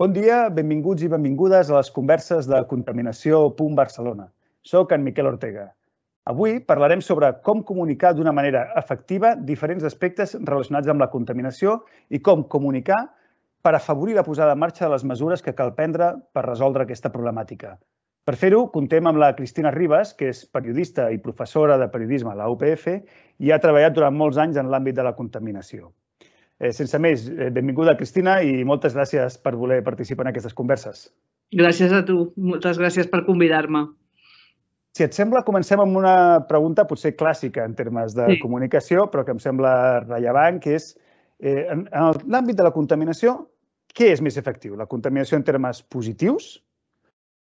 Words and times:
Bon 0.00 0.14
dia, 0.16 0.46
benvinguts 0.48 1.02
i 1.04 1.08
benvingudes 1.12 1.68
a 1.68 1.74
les 1.74 1.90
converses 1.92 2.46
de 2.48 2.58
Contaminació 2.68 3.40
Punt 3.58 3.74
Barcelona. 3.76 4.30
Soc 4.64 4.94
en 4.96 5.02
Miquel 5.04 5.28
Ortega. 5.28 5.66
Avui 6.32 6.54
parlarem 6.70 7.02
sobre 7.04 7.28
com 7.48 7.60
comunicar 7.70 8.14
d'una 8.16 8.32
manera 8.32 8.62
efectiva 8.80 9.34
diferents 9.50 9.84
aspectes 9.84 10.32
relacionats 10.38 10.88
amb 10.88 11.04
la 11.04 11.10
contaminació 11.12 11.76
i 12.08 12.22
com 12.30 12.46
comunicar 12.56 13.02
per 13.60 13.74
afavorir 13.76 14.16
la 14.16 14.24
posada 14.24 14.56
en 14.56 14.64
marxa 14.64 14.86
de 14.86 14.92
les 14.94 15.04
mesures 15.12 15.44
que 15.44 15.56
cal 15.60 15.76
prendre 15.76 16.14
per 16.32 16.48
resoldre 16.48 16.88
aquesta 16.88 17.12
problemàtica. 17.12 17.76
Per 18.24 18.40
fer-ho, 18.40 18.70
contem 18.72 19.04
amb 19.04 19.20
la 19.20 19.34
Cristina 19.36 19.76
Ribas, 19.76 20.16
que 20.16 20.32
és 20.32 20.46
periodista 20.48 21.10
i 21.12 21.20
professora 21.20 21.76
de 21.76 21.92
periodisme 21.92 22.32
a 22.32 22.38
la 22.40 22.48
UPF 22.48 22.88
i 22.96 23.52
ha 23.52 23.60
treballat 23.60 24.00
durant 24.00 24.16
molts 24.16 24.40
anys 24.40 24.56
en 24.56 24.72
l'àmbit 24.72 24.96
de 24.96 25.04
la 25.04 25.18
contaminació. 25.20 25.92
Eh, 26.60 26.74
sense 26.76 26.98
més, 27.00 27.24
eh, 27.28 27.48
benvinguda, 27.56 27.96
Cristina, 27.96 28.42
i 28.44 28.64
moltes 28.68 28.92
gràcies 28.96 29.38
per 29.40 29.54
voler 29.56 29.80
participar 29.84 30.26
en 30.26 30.32
aquestes 30.34 30.54
converses. 30.54 31.06
Gràcies 31.56 31.92
a 31.96 32.04
tu. 32.04 32.32
Moltes 32.36 32.78
gràcies 32.78 33.08
per 33.08 33.24
convidar-me. 33.24 33.86
Si 34.92 35.06
et 35.06 35.14
sembla, 35.14 35.44
comencem 35.46 35.80
amb 35.80 35.96
una 35.96 36.14
pregunta 36.50 36.84
potser 36.90 37.14
clàssica 37.16 37.64
en 37.64 37.76
termes 37.78 38.12
de 38.14 38.26
sí. 38.32 38.40
comunicació, 38.42 39.06
però 39.10 39.24
que 39.24 39.32
em 39.32 39.40
sembla 39.40 39.72
rellevant, 40.02 40.58
que 40.60 40.74
és, 40.76 40.90
eh, 41.40 41.64
en, 41.72 41.86
en 41.86 42.20
l'àmbit 42.28 42.58
de 42.58 42.66
la 42.66 42.74
contaminació, 42.74 43.36
què 43.94 44.10
és 44.12 44.20
més 44.20 44.36
efectiu? 44.36 44.76
La 44.76 44.88
contaminació 44.90 45.38
en 45.38 45.46
termes 45.46 45.80
positius 45.82 46.58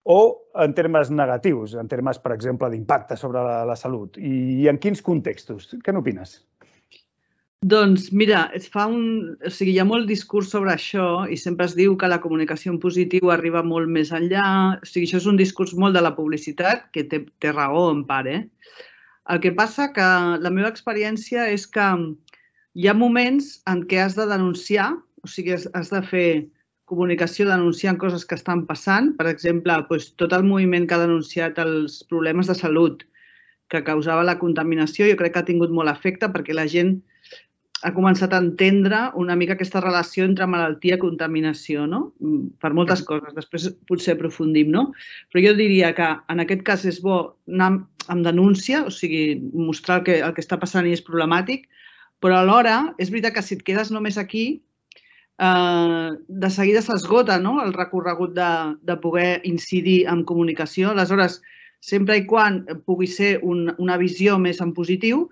o 0.05 0.19
en 0.65 0.75
termes 0.75 1.11
negatius, 1.11 1.75
en 1.81 1.89
termes, 1.89 2.19
per 2.19 2.35
exemple, 2.35 2.69
d'impacte 2.71 3.17
sobre 3.17 3.41
la, 3.45 3.63
la 3.65 3.77
salut? 3.77 4.19
I, 4.19 4.63
I 4.65 4.69
en 4.69 4.79
quins 4.83 5.03
contextos? 5.05 5.73
Què 5.85 5.95
n'opines? 5.95 6.43
Doncs 7.67 8.13
mira, 8.13 8.53
es 8.55 8.69
fa 8.71 8.85
un... 8.87 9.35
O 9.43 9.51
sigui, 9.51 9.73
hi 9.75 9.81
ha 9.83 9.87
molt 9.87 10.07
discurs 10.07 10.53
sobre 10.55 10.71
això 10.77 11.27
i 11.27 11.37
sempre 11.37 11.67
es 11.67 11.75
diu 11.75 11.97
que 11.99 12.11
la 12.11 12.21
comunicació 12.23 12.71
en 12.71 12.79
positiu 12.79 13.33
arriba 13.35 13.65
molt 13.67 13.91
més 13.91 14.13
enllà. 14.15 14.79
O 14.79 14.87
sigui, 14.87 15.09
això 15.09 15.19
és 15.19 15.27
un 15.27 15.41
discurs 15.41 15.75
molt 15.75 15.99
de 15.99 16.03
la 16.05 16.15
publicitat, 16.15 16.87
que 16.95 17.03
té, 17.11 17.25
té 17.43 17.51
raó 17.51 17.89
en 17.91 18.05
part, 18.07 18.31
eh? 18.31 18.45
El 19.35 19.43
que 19.43 19.53
passa 19.59 19.89
que 19.93 20.07
la 20.39 20.55
meva 20.55 20.71
experiència 20.71 21.49
és 21.51 21.67
que 21.67 21.89
hi 22.79 22.87
ha 22.87 22.95
moments 22.95 23.59
en 23.67 23.83
què 23.91 24.05
has 24.05 24.15
de 24.15 24.29
denunciar, 24.31 24.93
o 25.27 25.27
sigui, 25.27 25.59
has, 25.59 25.91
de 25.91 26.03
fer 26.07 26.31
comunicació 26.87 27.51
denunciant 27.51 27.99
coses 27.99 28.23
que 28.25 28.39
estan 28.39 28.69
passant. 28.71 29.17
Per 29.19 29.27
exemple, 29.35 29.83
doncs, 29.91 30.13
tot 30.15 30.33
el 30.33 30.47
moviment 30.47 30.87
que 30.87 30.95
ha 30.95 31.03
denunciat 31.03 31.59
els 31.67 32.05
problemes 32.07 32.47
de 32.47 32.55
salut 32.55 33.03
que 33.69 33.83
causava 33.85 34.23
la 34.25 34.39
contaminació, 34.39 35.11
jo 35.11 35.19
crec 35.19 35.35
que 35.35 35.43
ha 35.43 35.51
tingut 35.51 35.75
molt 35.75 35.91
efecte 35.91 36.31
perquè 36.31 36.55
la 36.55 36.71
gent 36.71 37.01
ha 37.87 37.93
començat 37.95 38.33
a 38.35 38.41
entendre 38.43 39.01
una 39.21 39.37
mica 39.39 39.55
aquesta 39.55 39.81
relació 39.85 40.25
entre 40.27 40.49
malaltia 40.51 40.97
i 40.99 41.03
contaminació, 41.03 41.87
no? 41.87 42.01
Mm, 42.19 42.59
per 42.63 42.73
moltes 42.75 43.05
coses. 43.07 43.35
Després 43.37 43.69
potser 43.91 44.17
aprofundim, 44.17 44.73
no? 44.75 44.89
Però 45.31 45.45
jo 45.45 45.55
diria 45.59 45.93
que 45.95 46.09
en 46.33 46.43
aquest 46.43 46.65
cas 46.67 46.87
és 46.89 47.01
bo 47.05 47.19
anar 47.47 47.71
amb 48.09 48.25
denúncia, 48.25 48.83
o 48.89 48.91
sigui, 48.95 49.39
mostrar 49.53 50.01
el 50.01 50.07
que, 50.07 50.17
el 50.25 50.35
que 50.35 50.43
està 50.43 50.59
passant 50.59 50.89
i 50.89 50.97
és 50.97 51.05
problemàtic, 51.05 51.69
però 52.23 52.41
alhora 52.41 52.95
és 52.99 53.13
veritat 53.13 53.37
que 53.37 53.45
si 53.47 53.55
et 53.59 53.63
quedes 53.67 53.93
només 53.95 54.19
aquí, 54.19 54.47
eh, 55.39 56.11
de 56.29 56.51
seguida 56.51 56.83
s'esgota 56.83 57.39
no? 57.39 57.59
el 57.63 57.75
recorregut 57.77 58.35
de, 58.35 58.51
de 58.83 58.97
poder 58.99 59.41
incidir 59.45 60.01
en 60.11 60.25
comunicació. 60.25 60.91
Aleshores, 60.91 61.41
sempre 61.81 62.19
i 62.19 62.27
quan 62.27 62.63
pugui 62.87 63.07
ser 63.11 63.39
un, 63.47 63.69
una 63.79 63.97
visió 64.01 64.39
més 64.43 64.61
en 64.65 64.73
positiu, 64.77 65.27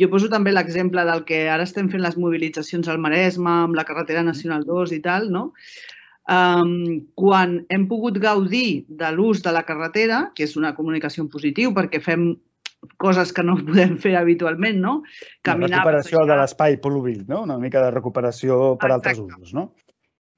jo 0.00 0.08
poso 0.10 0.30
també 0.32 0.52
l'exemple 0.52 1.04
del 1.06 1.24
que 1.28 1.44
ara 1.52 1.66
estem 1.66 1.90
fent 1.92 2.02
les 2.02 2.16
mobilitzacions 2.20 2.88
al 2.88 3.02
Maresme, 3.02 3.50
amb 3.66 3.76
la 3.76 3.84
carretera 3.84 4.24
Nacional 4.26 4.64
2 4.66 4.96
i 4.96 5.00
tal, 5.04 5.28
no? 5.32 5.50
Um, 6.24 7.04
quan 7.20 7.58
hem 7.68 7.84
pogut 7.84 8.16
gaudir 8.16 8.86
de 8.88 9.10
l'ús 9.12 9.42
de 9.44 9.52
la 9.52 9.62
carretera, 9.68 10.30
que 10.34 10.46
és 10.48 10.56
una 10.56 10.72
comunicació 10.76 11.26
en 11.26 11.28
positiu 11.28 11.74
perquè 11.76 12.00
fem 12.00 12.30
coses 13.00 13.32
que 13.32 13.44
no 13.44 13.58
podem 13.68 13.98
fer 14.00 14.14
habitualment, 14.16 14.80
no? 14.80 14.94
Caminar, 15.44 15.70
la 15.70 15.82
recuperació 15.82 16.24
de 16.28 16.38
l'espai 16.40 16.78
pol·luït, 16.80 17.26
no? 17.28 17.42
Una 17.44 17.58
mica 17.60 17.84
de 17.84 17.92
recuperació 17.92 18.78
per 18.80 18.90
Exacte. 18.90 18.94
altres 18.96 19.24
usos, 19.26 19.54
no? 19.56 19.70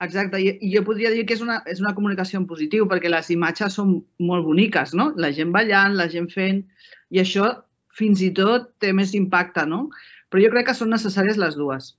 Exacte, 0.05 0.37
i 0.37 0.71
jo 0.75 0.83
podria 0.85 1.09
dir 1.13 1.23
que 1.25 1.33
és 1.39 1.43
una, 1.45 1.63
és 1.73 1.79
una 1.81 1.95
comunicació 1.97 2.43
en 2.43 2.49
positiu 2.49 2.85
perquè 2.91 3.09
les 3.09 3.31
imatges 3.33 3.79
són 3.79 3.95
molt 4.21 4.45
boniques, 4.45 4.93
no? 4.99 5.09
La 5.17 5.31
gent 5.33 5.55
ballant, 5.55 5.97
la 5.97 6.09
gent 6.13 6.29
fent, 6.33 6.61
i 7.09 7.23
això 7.23 7.49
fins 7.97 8.21
i 8.21 8.29
tot 8.37 8.75
té 8.83 8.93
més 8.93 9.15
impacte, 9.17 9.65
no? 9.65 9.87
Però 10.29 10.43
jo 10.43 10.51
crec 10.53 10.69
que 10.69 10.77
són 10.77 10.93
necessàries 10.93 11.41
les 11.41 11.57
dues. 11.57 11.95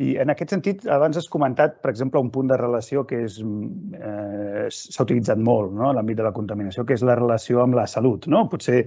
I 0.00 0.14
en 0.22 0.32
aquest 0.32 0.54
sentit, 0.54 0.86
abans 0.88 1.18
has 1.20 1.28
comentat, 1.28 1.76
per 1.82 1.90
exemple, 1.92 2.22
un 2.24 2.30
punt 2.32 2.48
de 2.48 2.56
relació 2.56 3.04
que 3.04 3.18
eh, 3.26 4.64
s'ha 4.72 5.04
utilitzat 5.04 5.42
molt 5.50 5.74
no? 5.76 5.90
a 5.90 5.92
l'àmbit 5.98 6.16
de 6.16 6.24
la 6.24 6.32
contaminació, 6.32 6.86
que 6.88 6.96
és 6.96 7.04
la 7.04 7.18
relació 7.18 7.60
amb 7.60 7.76
la 7.76 7.84
salut. 7.90 8.24
No? 8.32 8.46
Potser 8.48 8.86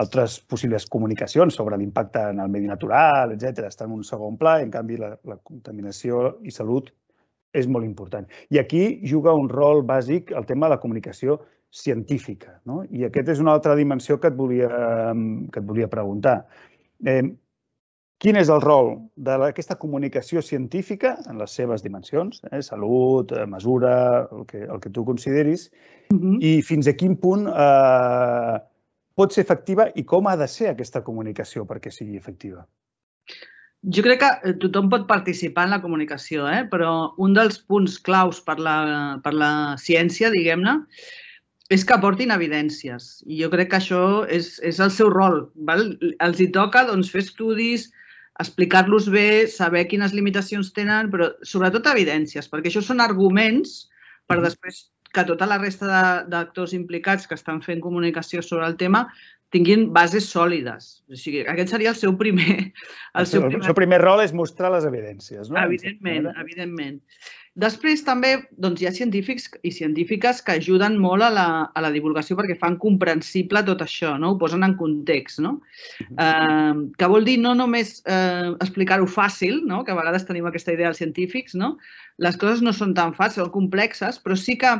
altres 0.00 0.38
possibles 0.48 0.88
comunicacions 0.88 1.60
sobre 1.60 1.76
l'impacte 1.76 2.24
en 2.32 2.40
el 2.40 2.48
medi 2.48 2.70
natural, 2.70 3.36
etc 3.36 3.66
estan 3.68 3.90
en 3.90 3.98
un 3.98 4.08
segon 4.08 4.40
pla, 4.40 4.56
en 4.64 4.72
canvi 4.72 4.96
la, 4.96 5.12
la 5.28 5.36
contaminació 5.44 6.38
i 6.48 6.54
salut 6.56 6.88
és 7.52 7.68
molt 7.68 7.84
important. 7.84 8.26
I 8.50 8.58
aquí 8.58 9.00
juga 9.08 9.34
un 9.36 9.48
rol 9.52 9.82
bàsic 9.86 10.32
el 10.36 10.46
tema 10.48 10.66
de 10.66 10.76
la 10.76 10.80
comunicació 10.80 11.40
científica. 11.72 12.58
No? 12.68 12.82
I 12.90 13.06
aquesta 13.08 13.32
és 13.32 13.40
una 13.40 13.54
altra 13.56 13.76
dimensió 13.76 14.18
que 14.20 14.28
et 14.32 14.36
volia, 14.36 14.68
que 15.52 15.62
et 15.62 15.68
volia 15.68 15.88
preguntar. 15.92 16.42
Eh, 17.04 17.22
quin 18.22 18.38
és 18.38 18.50
el 18.54 18.60
rol 18.62 18.92
d'aquesta 19.16 19.74
comunicació 19.82 20.42
científica 20.46 21.16
en 21.30 21.40
les 21.42 21.56
seves 21.58 21.82
dimensions, 21.82 22.42
eh, 22.50 22.60
salut, 22.62 23.32
eh, 23.32 23.46
mesura, 23.46 23.94
el 24.30 24.44
que, 24.46 24.62
el 24.62 24.78
que 24.80 24.90
tu 24.90 25.04
consideris, 25.04 25.70
uh 26.12 26.18
-huh. 26.18 26.36
i 26.40 26.62
fins 26.62 26.86
a 26.86 26.92
quin 26.92 27.16
punt 27.16 27.48
eh, 27.48 28.60
pot 29.14 29.32
ser 29.32 29.42
efectiva 29.42 29.88
i 29.94 30.04
com 30.04 30.26
ha 30.26 30.36
de 30.36 30.46
ser 30.46 30.70
aquesta 30.70 31.02
comunicació 31.02 31.66
perquè 31.66 31.90
sigui 31.90 32.16
efectiva? 32.16 32.66
Jo 33.82 34.02
crec 34.06 34.20
que 34.22 34.52
tothom 34.62 34.88
pot 34.92 35.08
participar 35.08 35.64
en 35.66 35.72
la 35.74 35.80
comunicació, 35.82 36.46
eh? 36.46 36.62
però 36.70 37.14
un 37.18 37.32
dels 37.34 37.58
punts 37.66 37.96
claus 37.98 38.38
per 38.46 38.60
la, 38.62 38.76
per 39.24 39.32
la 39.34 39.74
ciència, 39.82 40.30
diguem-ne, 40.30 40.76
és 41.74 41.82
que 41.82 41.96
aportin 41.96 42.30
evidències. 42.30 43.08
I 43.26 43.40
jo 43.42 43.50
crec 43.50 43.72
que 43.72 43.80
això 43.80 44.04
és, 44.30 44.54
és 44.62 44.78
el 44.78 44.92
seu 44.94 45.10
rol. 45.10 45.48
Val? 45.66 45.96
Els 46.22 46.38
hi 46.38 46.48
toca 46.54 46.84
doncs, 46.86 47.10
fer 47.10 47.24
estudis, 47.24 47.88
explicar-los 48.42 49.10
bé, 49.10 49.48
saber 49.50 49.88
quines 49.90 50.14
limitacions 50.14 50.70
tenen, 50.76 51.10
però 51.10 51.32
sobretot 51.42 51.90
evidències, 51.90 52.46
perquè 52.52 52.70
això 52.70 52.84
són 52.86 53.02
arguments 53.02 53.88
per 54.30 54.38
després 54.44 54.86
que 55.12 55.26
tota 55.28 55.46
la 55.48 55.58
resta 55.60 56.24
d'actors 56.30 56.72
implicats 56.76 57.26
que 57.28 57.36
estan 57.36 57.60
fent 57.64 57.82
comunicació 57.84 58.40
sobre 58.46 58.68
el 58.70 58.78
tema 58.80 59.08
tinguin 59.52 59.90
bases 59.92 60.30
sòlides. 60.32 60.88
O 61.12 61.18
sigui, 61.18 61.44
aquest 61.48 61.74
seria 61.74 61.92
el 61.92 61.98
seu 61.98 62.16
primer... 62.18 62.72
El, 63.12 63.22
el 63.24 63.28
seu, 63.28 63.44
primer... 63.44 63.60
el 63.60 63.68
seu 63.68 63.76
primer 63.76 64.00
rol 64.00 64.24
és 64.24 64.32
mostrar 64.32 64.72
les 64.72 64.88
evidències, 64.88 65.50
no? 65.52 65.60
Evidentment, 65.60 66.30
evidentment. 66.40 67.00
Després 67.60 68.00
també 68.06 68.30
doncs, 68.64 68.80
hi 68.80 68.86
ha 68.88 68.94
científics 68.96 69.50
i 69.60 69.74
científiques 69.76 70.40
que 70.40 70.54
ajuden 70.56 70.96
molt 70.96 71.26
a 71.26 71.28
la, 71.28 71.46
a 71.68 71.82
la 71.84 71.90
divulgació 71.92 72.38
perquè 72.38 72.56
fan 72.56 72.78
comprensible 72.80 73.60
tot 73.66 73.84
això, 73.84 74.14
no? 74.16 74.30
ho 74.32 74.38
posen 74.40 74.64
en 74.64 74.72
context. 74.80 75.42
No? 75.44 75.58
Eh, 76.00 76.72
que 76.96 77.10
vol 77.12 77.28
dir 77.28 77.36
no 77.44 77.52
només 77.58 77.98
eh, 78.08 78.54
explicar-ho 78.56 79.04
fàcil, 79.04 79.60
no? 79.68 79.82
que 79.84 79.92
a 79.92 79.98
vegades 80.00 80.24
tenim 80.24 80.48
aquesta 80.48 80.72
idea 80.72 80.88
dels 80.88 81.02
científics, 81.04 81.52
no? 81.52 81.74
les 82.24 82.40
coses 82.40 82.64
no 82.64 82.72
són 82.72 82.96
tan 82.96 83.12
fàcils, 83.12 83.42
són 83.42 83.52
complexes, 83.52 84.16
però 84.24 84.38
sí 84.38 84.56
que 84.56 84.72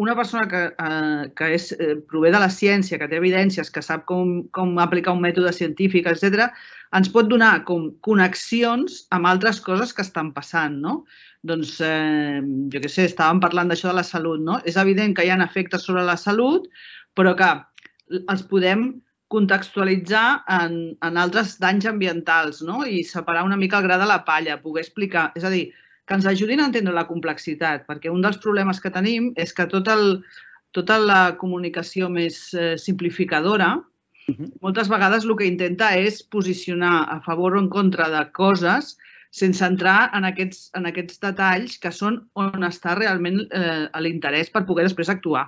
una 0.00 0.14
persona 0.16 0.46
que, 0.48 0.60
eh, 0.72 1.24
que 1.36 1.48
és, 1.54 1.70
eh, 1.72 1.96
prové 2.08 2.30
de 2.32 2.40
la 2.40 2.48
ciència, 2.48 2.98
que 2.98 3.08
té 3.08 3.18
evidències, 3.20 3.70
que 3.70 3.82
sap 3.84 4.06
com, 4.08 4.30
com 4.56 4.78
aplicar 4.80 5.12
un 5.12 5.20
mètode 5.24 5.52
científic, 5.52 6.06
etc, 6.08 6.46
ens 6.96 7.10
pot 7.12 7.28
donar 7.28 7.64
com 7.68 7.90
connexions 8.06 9.04
amb 9.16 9.28
altres 9.28 9.60
coses 9.60 9.92
que 9.92 10.06
estan 10.06 10.32
passant, 10.32 10.80
no? 10.80 11.04
doncs, 11.46 11.76
eh, 11.84 12.40
jo 12.72 12.80
què 12.80 12.88
sé, 12.92 13.06
estàvem 13.08 13.40
parlant 13.40 13.70
d'això 13.70 13.90
de 13.90 13.98
la 13.98 14.06
salut, 14.06 14.40
no? 14.44 14.58
És 14.68 14.76
evident 14.80 15.14
que 15.16 15.24
hi 15.24 15.30
ha 15.32 15.38
efectes 15.44 15.86
sobre 15.88 16.04
la 16.04 16.16
salut, 16.20 16.66
però 17.16 17.32
que 17.36 17.50
els 18.20 18.42
podem 18.50 18.90
contextualitzar 19.30 20.42
en, 20.50 20.76
en 21.06 21.20
altres 21.22 21.54
danys 21.62 21.86
ambientals 21.86 22.64
no? 22.66 22.80
i 22.82 23.04
separar 23.06 23.44
una 23.46 23.56
mica 23.56 23.78
el 23.78 23.86
gra 23.86 23.98
de 24.00 24.08
la 24.10 24.24
palla, 24.26 24.58
poder 24.62 24.82
explicar. 24.82 25.30
És 25.38 25.46
a 25.46 25.52
dir, 25.54 25.68
que 26.10 26.16
ens 26.18 26.26
ajudin 26.26 26.58
a 26.58 26.64
entendre 26.66 26.90
la 26.96 27.06
complexitat, 27.06 27.84
perquè 27.86 28.10
un 28.10 28.24
dels 28.24 28.40
problemes 28.42 28.80
que 28.82 28.90
tenim 28.90 29.28
és 29.38 29.52
que 29.54 29.68
tot 29.70 29.86
el, 29.92 30.18
tota 30.74 30.96
la 30.98 31.20
comunicació 31.38 32.08
més 32.10 32.40
eh, 32.54 32.74
simplificadora 32.82 33.76
uh 33.78 34.34
-huh. 34.34 34.48
moltes 34.60 34.90
vegades 34.90 35.24
el 35.24 35.36
que 35.38 35.46
intenta 35.46 35.94
és 35.94 36.22
posicionar 36.22 37.06
a 37.08 37.20
favor 37.20 37.54
o 37.54 37.60
en 37.60 37.68
contra 37.68 38.10
de 38.10 38.24
coses 38.32 38.98
sense 39.30 39.64
entrar 39.64 40.10
en 40.12 40.24
aquests, 40.24 40.70
en 40.74 40.86
aquests 40.86 41.20
detalls 41.20 41.78
que 41.78 41.92
són 41.92 42.26
on 42.34 42.66
està 42.66 42.98
realment 42.98 43.46
eh, 43.52 43.86
l'interès 44.00 44.50
per 44.50 44.66
poder 44.66 44.84
després 44.84 45.08
actuar. 45.08 45.46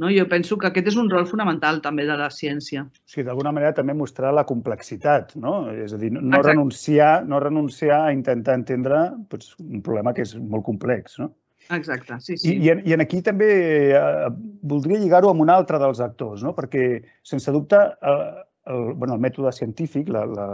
No? 0.00 0.08
Jo 0.10 0.24
penso 0.30 0.56
que 0.58 0.70
aquest 0.70 0.88
és 0.92 0.96
un 1.00 1.10
rol 1.12 1.26
fonamental 1.28 1.82
també 1.84 2.06
de 2.08 2.16
la 2.18 2.30
ciència. 2.32 2.86
Sí, 3.04 3.24
d'alguna 3.26 3.52
manera 3.52 3.74
també 3.76 3.94
mostrar 3.96 4.32
la 4.34 4.46
complexitat, 4.48 5.36
no? 5.36 5.66
És 5.84 5.92
a 5.92 6.00
dir, 6.00 6.12
no 6.16 6.40
renunciar, 6.42 7.12
no 7.28 7.40
renunciar 7.42 8.00
a 8.06 8.14
intentar 8.16 8.56
entendre 8.60 9.04
doncs, 9.32 9.52
un 9.60 9.84
problema 9.84 10.14
que 10.16 10.24
és 10.24 10.34
molt 10.36 10.64
complex, 10.68 11.18
no? 11.22 11.32
Exacte, 11.70 12.16
sí, 12.20 12.36
sí. 12.36 12.54
I, 12.54 12.64
i, 12.64 12.70
en, 12.72 12.80
I 12.88 12.96
en 12.96 13.04
aquí 13.04 13.20
també 13.24 13.50
eh, 13.94 14.30
voldria 14.66 14.98
lligar-ho 14.98 15.30
amb 15.30 15.44
un 15.44 15.52
altre 15.52 15.78
dels 15.80 16.00
actors, 16.04 16.42
no? 16.42 16.56
perquè, 16.56 16.86
sense 17.26 17.54
dubte, 17.54 17.78
el, 18.10 18.24
el, 18.72 18.92
bueno, 18.94 19.14
el 19.14 19.22
mètode 19.22 19.52
científic, 19.56 20.10
la, 20.12 20.24
la, 20.26 20.46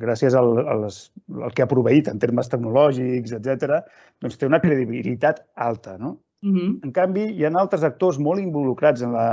gràcies 0.00 0.36
al, 0.38 0.58
al, 0.74 0.86
al 0.88 1.54
que 1.54 1.64
ha 1.64 1.70
proveït 1.70 2.10
en 2.10 2.20
termes 2.22 2.50
tecnològics, 2.52 3.36
etc, 3.38 3.80
doncs 4.22 4.38
té 4.40 4.50
una 4.50 4.60
credibilitat 4.62 5.44
alta. 5.54 5.96
No? 6.00 6.16
Uh 6.44 6.50
-huh. 6.50 6.80
En 6.84 6.92
canvi, 6.92 7.22
hi 7.32 7.44
ha 7.44 7.50
altres 7.56 7.82
actors 7.82 8.18
molt 8.18 8.40
involucrats 8.40 9.02
en 9.02 9.12
la, 9.12 9.28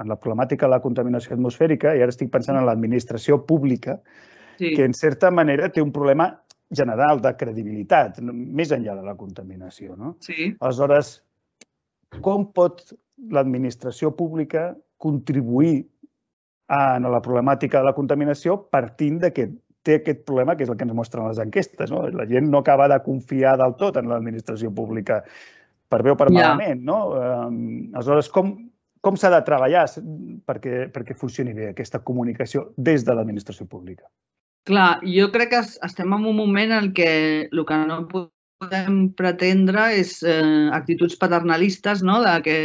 en 0.00 0.08
la 0.08 0.16
problemàtica 0.16 0.66
de 0.66 0.70
la 0.70 0.80
contaminació 0.80 1.34
atmosfèrica, 1.34 1.94
i 1.94 2.02
ara 2.02 2.10
estic 2.10 2.30
pensant 2.30 2.58
en 2.58 2.66
l'administració 2.66 3.44
pública, 3.46 4.00
sí. 4.58 4.74
que 4.74 4.84
en 4.84 4.94
certa 4.94 5.30
manera 5.30 5.68
té 5.68 5.80
un 5.80 5.92
problema 5.92 6.42
general 6.70 7.20
de 7.20 7.34
credibilitat, 7.36 8.20
més 8.20 8.72
enllà 8.72 8.96
de 8.96 9.02
la 9.02 9.14
contaminació. 9.14 9.96
No? 9.96 10.16
Sí. 10.20 10.56
Aleshores, 10.60 11.22
com 12.20 12.48
pot 12.52 12.82
l'administració 13.30 14.10
pública 14.16 14.76
contribuir 14.98 15.86
en 16.68 17.02
la 17.02 17.20
problemàtica 17.20 17.78
de 17.78 17.84
la 17.84 17.94
contaminació 17.94 18.56
partint 18.70 19.18
de 19.20 19.32
que 19.32 19.50
té 19.82 19.98
aquest 19.98 20.24
problema, 20.24 20.56
que 20.56 20.64
és 20.64 20.70
el 20.70 20.76
que 20.78 20.86
ens 20.86 20.94
mostren 20.94 21.26
les 21.28 21.40
enquestes. 21.42 21.90
No? 21.90 22.04
La 22.08 22.26
gent 22.26 22.48
no 22.50 22.62
acaba 22.62 22.88
de 22.88 23.00
confiar 23.02 23.56
del 23.58 23.74
tot 23.76 23.98
en 23.98 24.08
l'administració 24.08 24.70
pública 24.74 25.22
per 25.92 26.00
bé 26.04 26.12
o 26.14 26.18
per 26.18 26.30
malament, 26.32 26.82
no? 26.88 26.98
Um, 27.12 27.62
aleshores, 27.92 28.30
com, 28.32 28.54
com 29.04 29.18
s'ha 29.18 29.32
de 29.34 29.42
treballar 29.46 29.84
perquè, 30.48 30.86
perquè 30.94 31.16
funcioni 31.18 31.54
bé 31.56 31.70
aquesta 31.72 32.00
comunicació 32.06 32.70
des 32.76 33.04
de 33.04 33.16
l'administració 33.16 33.68
pública? 33.68 34.08
Clar, 34.68 35.02
jo 35.02 35.26
crec 35.34 35.50
que 35.52 35.60
estem 35.62 36.14
en 36.14 36.28
un 36.30 36.38
moment 36.38 36.72
en 36.76 36.92
què 36.94 37.12
el 37.50 37.64
que 37.66 37.78
no 37.82 38.04
podem 38.62 39.08
pretendre 39.18 39.88
és 39.98 40.20
eh, 40.22 40.70
actituds 40.72 41.18
paternalistes, 41.18 42.04
no? 42.06 42.20
de 42.22 42.36
que 42.46 42.58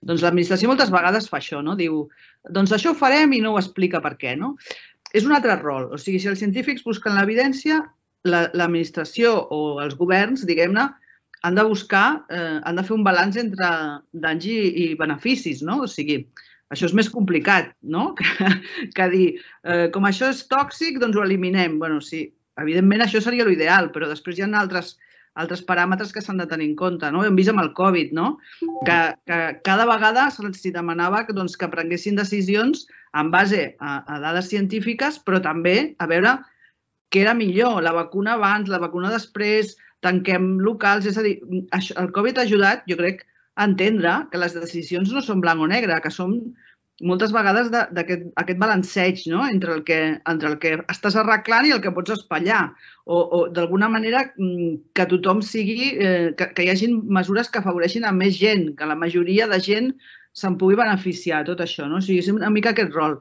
doncs 0.00 0.24
l'administració 0.24 0.70
moltes 0.70 0.92
vegades 0.92 1.28
fa 1.28 1.38
això, 1.42 1.60
no? 1.60 1.76
Diu, 1.76 2.06
doncs 2.56 2.72
això 2.72 2.94
ho 2.94 2.96
farem 2.96 3.34
i 3.36 3.42
no 3.44 3.52
ho 3.52 3.60
explica 3.60 4.00
per 4.00 4.14
què, 4.20 4.32
no? 4.40 4.54
És 5.12 5.26
un 5.28 5.34
altre 5.36 5.58
rol. 5.60 5.90
O 5.92 5.98
sigui, 6.00 6.22
si 6.22 6.30
els 6.30 6.40
científics 6.40 6.86
busquen 6.86 7.18
l'evidència, 7.18 7.82
l'administració 8.24 9.34
la, 9.34 9.44
o 9.52 9.60
els 9.84 9.96
governs, 10.00 10.46
diguem-ne, 10.48 10.88
han 11.42 11.54
de 11.56 11.64
buscar, 11.64 12.24
eh, 12.28 12.60
han 12.64 12.76
de 12.76 12.84
fer 12.84 12.94
un 12.96 13.04
balanç 13.04 13.38
entre 13.40 13.68
danys 14.12 14.46
i, 14.46 14.58
i 14.84 14.86
beneficis, 15.00 15.62
no? 15.66 15.80
O 15.84 15.88
sigui, 15.88 16.20
això 16.70 16.86
és 16.86 16.96
més 16.96 17.10
complicat, 17.12 17.72
no? 17.82 18.10
Que, 18.20 18.50
que 18.96 19.08
dir, 19.12 19.28
eh, 19.64 19.86
com 19.94 20.06
això 20.08 20.30
és 20.30 20.44
tòxic, 20.50 21.00
doncs 21.00 21.16
ho 21.16 21.24
eliminem. 21.24 21.78
bueno, 21.78 22.00
sí, 22.00 22.28
evidentment 22.60 23.06
això 23.06 23.22
seria 23.24 23.46
l'ideal, 23.46 23.90
però 23.94 24.08
després 24.08 24.38
hi 24.38 24.44
ha 24.44 24.50
altres, 24.60 24.96
altres 25.40 25.62
paràmetres 25.64 26.12
que 26.12 26.22
s'han 26.22 26.40
de 26.42 26.46
tenir 26.50 26.68
en 26.70 26.76
compte. 26.76 27.10
No? 27.10 27.24
Hem 27.24 27.36
vist 27.38 27.52
amb 27.52 27.62
el 27.62 27.72
Covid, 27.78 28.12
no? 28.12 28.36
que, 28.86 29.00
que 29.26 29.40
cada 29.64 29.86
vegada 29.88 30.28
se'ls 30.34 30.62
demanava 30.74 31.24
que, 31.26 31.36
doncs, 31.36 31.56
que 31.56 31.70
prenguessin 31.72 32.18
decisions 32.18 32.86
en 33.16 33.30
base 33.30 33.74
a, 33.80 34.00
a 34.06 34.20
dades 34.22 34.50
científiques, 34.52 35.18
però 35.24 35.40
també 35.42 35.94
a 35.98 36.06
veure 36.10 36.38
què 37.10 37.24
era 37.24 37.34
millor, 37.34 37.80
la 37.82 37.94
vacuna 37.96 38.36
abans, 38.36 38.68
la 38.70 38.78
vacuna 38.78 39.10
després, 39.10 39.74
tanquem 40.04 40.56
locals, 40.64 41.06
és 41.06 41.18
a 41.20 41.24
dir, 41.26 41.36
això, 41.76 41.96
el 42.00 42.10
Covid 42.16 42.38
ha 42.38 42.46
ajudat, 42.48 42.84
jo 42.90 42.96
crec, 43.00 43.24
a 43.60 43.66
entendre 43.68 44.16
que 44.32 44.40
les 44.40 44.56
decisions 44.56 45.12
no 45.12 45.22
són 45.24 45.40
blanc 45.44 45.60
o 45.60 45.68
negre, 45.70 45.98
que 46.04 46.12
són 46.14 46.38
moltes 47.00 47.32
vegades 47.32 47.70
d'aquest 47.72 48.26
aquest 48.42 48.58
balanceig 48.60 49.22
no? 49.32 49.42
entre, 49.48 49.74
el 49.78 49.82
que, 49.88 49.98
entre 50.28 50.50
el 50.52 50.56
que 50.62 50.72
estàs 50.92 51.16
arreglant 51.16 51.68
i 51.68 51.74
el 51.76 51.82
que 51.84 51.92
pots 51.96 52.12
espatllar. 52.16 52.62
O, 53.06 53.18
o 53.20 53.38
d'alguna 53.48 53.88
manera 53.92 54.26
mm, 54.36 54.92
que 54.96 55.06
tothom 55.12 55.40
sigui, 55.44 55.94
eh, 55.96 56.30
que, 56.36 56.50
que 56.56 56.66
hi 56.66 56.72
hagi 56.72 56.90
mesures 57.18 57.48
que 57.50 57.62
afavoreixin 57.62 58.04
a 58.04 58.12
més 58.16 58.36
gent, 58.38 58.70
que 58.76 58.88
la 58.88 58.98
majoria 58.98 59.48
de 59.50 59.60
gent 59.64 59.94
se'n 60.36 60.56
pugui 60.60 60.76
beneficiar, 60.78 61.42
tot 61.48 61.62
això. 61.64 61.88
No? 61.90 61.98
O 61.98 62.04
sigui, 62.04 62.20
és 62.22 62.28
una 62.30 62.52
mica 62.52 62.74
aquest 62.74 62.92
rol. 62.94 63.16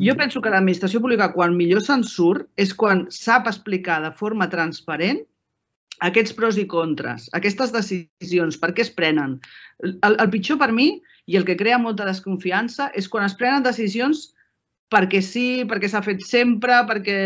Jo 0.00 0.14
penso 0.18 0.40
que 0.40 0.54
l'administració 0.54 1.02
pública, 1.04 1.32
quan 1.34 1.58
millor 1.58 1.82
se'n 1.84 2.06
surt, 2.06 2.48
és 2.56 2.72
quan 2.74 3.04
sap 3.12 3.50
explicar 3.50 4.00
de 4.06 4.14
forma 4.16 4.48
transparent 4.52 5.20
aquests 6.04 6.34
pros 6.36 6.58
i 6.60 6.66
contres, 6.70 7.28
aquestes 7.34 7.72
decisions, 7.74 8.58
per 8.60 8.72
què 8.74 8.84
es 8.86 8.90
prenen. 8.94 9.38
El, 9.82 10.14
el 10.14 10.30
pitjor 10.32 10.60
per 10.60 10.70
mi 10.74 10.90
i 11.28 11.38
el 11.38 11.46
que 11.48 11.58
crea 11.58 11.78
molta 11.82 12.06
desconfiança 12.08 12.90
és 12.98 13.08
quan 13.10 13.26
es 13.26 13.36
prenen 13.38 13.66
decisions 13.66 14.28
perquè 14.92 15.20
sí, 15.24 15.64
perquè 15.68 15.90
s'ha 15.90 16.04
fet 16.04 16.24
sempre, 16.26 16.82
perquè... 16.88 17.20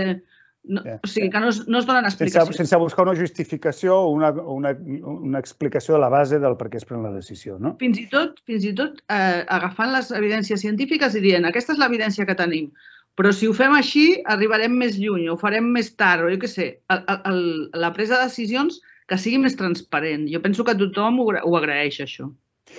No, 0.62 0.78
yeah. 0.86 1.00
O 1.02 1.08
sigui, 1.10 1.26
que 1.34 1.40
no 1.42 1.48
es, 1.50 1.56
no 1.66 1.80
es 1.80 1.86
donen 1.88 2.06
explicacions. 2.06 2.52
Sense, 2.52 2.60
sense 2.60 2.78
buscar 2.78 3.02
una 3.02 3.16
justificació 3.18 3.96
o 3.98 4.12
una, 4.14 4.28
una, 4.30 4.70
una 5.10 5.40
explicació 5.42 5.96
de 5.96 6.02
la 6.04 6.10
base 6.12 6.38
del 6.38 6.54
per 6.60 6.68
què 6.70 6.78
es 6.78 6.86
pren 6.86 7.02
la 7.02 7.10
decisió, 7.10 7.56
no? 7.58 7.72
Fins 7.80 7.98
i 7.98 8.04
tot, 8.12 8.38
fins 8.46 8.68
i 8.68 8.70
tot 8.78 9.00
eh, 9.10 9.42
agafant 9.56 9.90
les 9.90 10.12
evidències 10.14 10.62
científiques 10.62 11.18
i 11.18 11.24
dient 11.24 11.50
aquesta 11.50 11.74
és 11.74 11.82
l'evidència 11.82 12.28
que 12.28 12.38
tenim. 12.38 12.70
Però 13.20 13.32
si 13.36 13.48
ho 13.48 13.52
fem 13.56 13.74
així, 13.76 14.06
arribarem 14.32 14.72
més 14.80 14.96
lluny, 14.96 15.26
o 15.28 15.34
ho 15.34 15.40
farem 15.40 15.68
més 15.74 15.92
tard, 16.00 16.24
o 16.24 16.30
jo 16.32 16.38
què 16.40 16.48
sé, 16.48 16.68
el, 16.94 17.02
el, 17.28 17.42
la 17.82 17.92
presa 17.92 18.16
de 18.16 18.30
decisions 18.30 18.80
que 19.10 19.18
sigui 19.20 19.42
més 19.42 19.58
transparent. 19.58 20.24
Jo 20.32 20.40
penso 20.44 20.64
que 20.64 20.78
tothom 20.80 21.20
ho, 21.20 21.28
ho 21.28 21.56
agraeix, 21.58 22.00
això. 22.04 22.30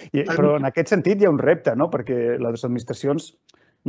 I, 0.09 0.24
però 0.25 0.56
en 0.57 0.65
aquest 0.65 0.89
sentit 0.89 1.21
hi 1.21 1.27
ha 1.27 1.33
un 1.33 1.41
repte, 1.41 1.75
no? 1.77 1.89
perquè 1.94 2.39
les 2.41 2.65
administracions 2.65 3.33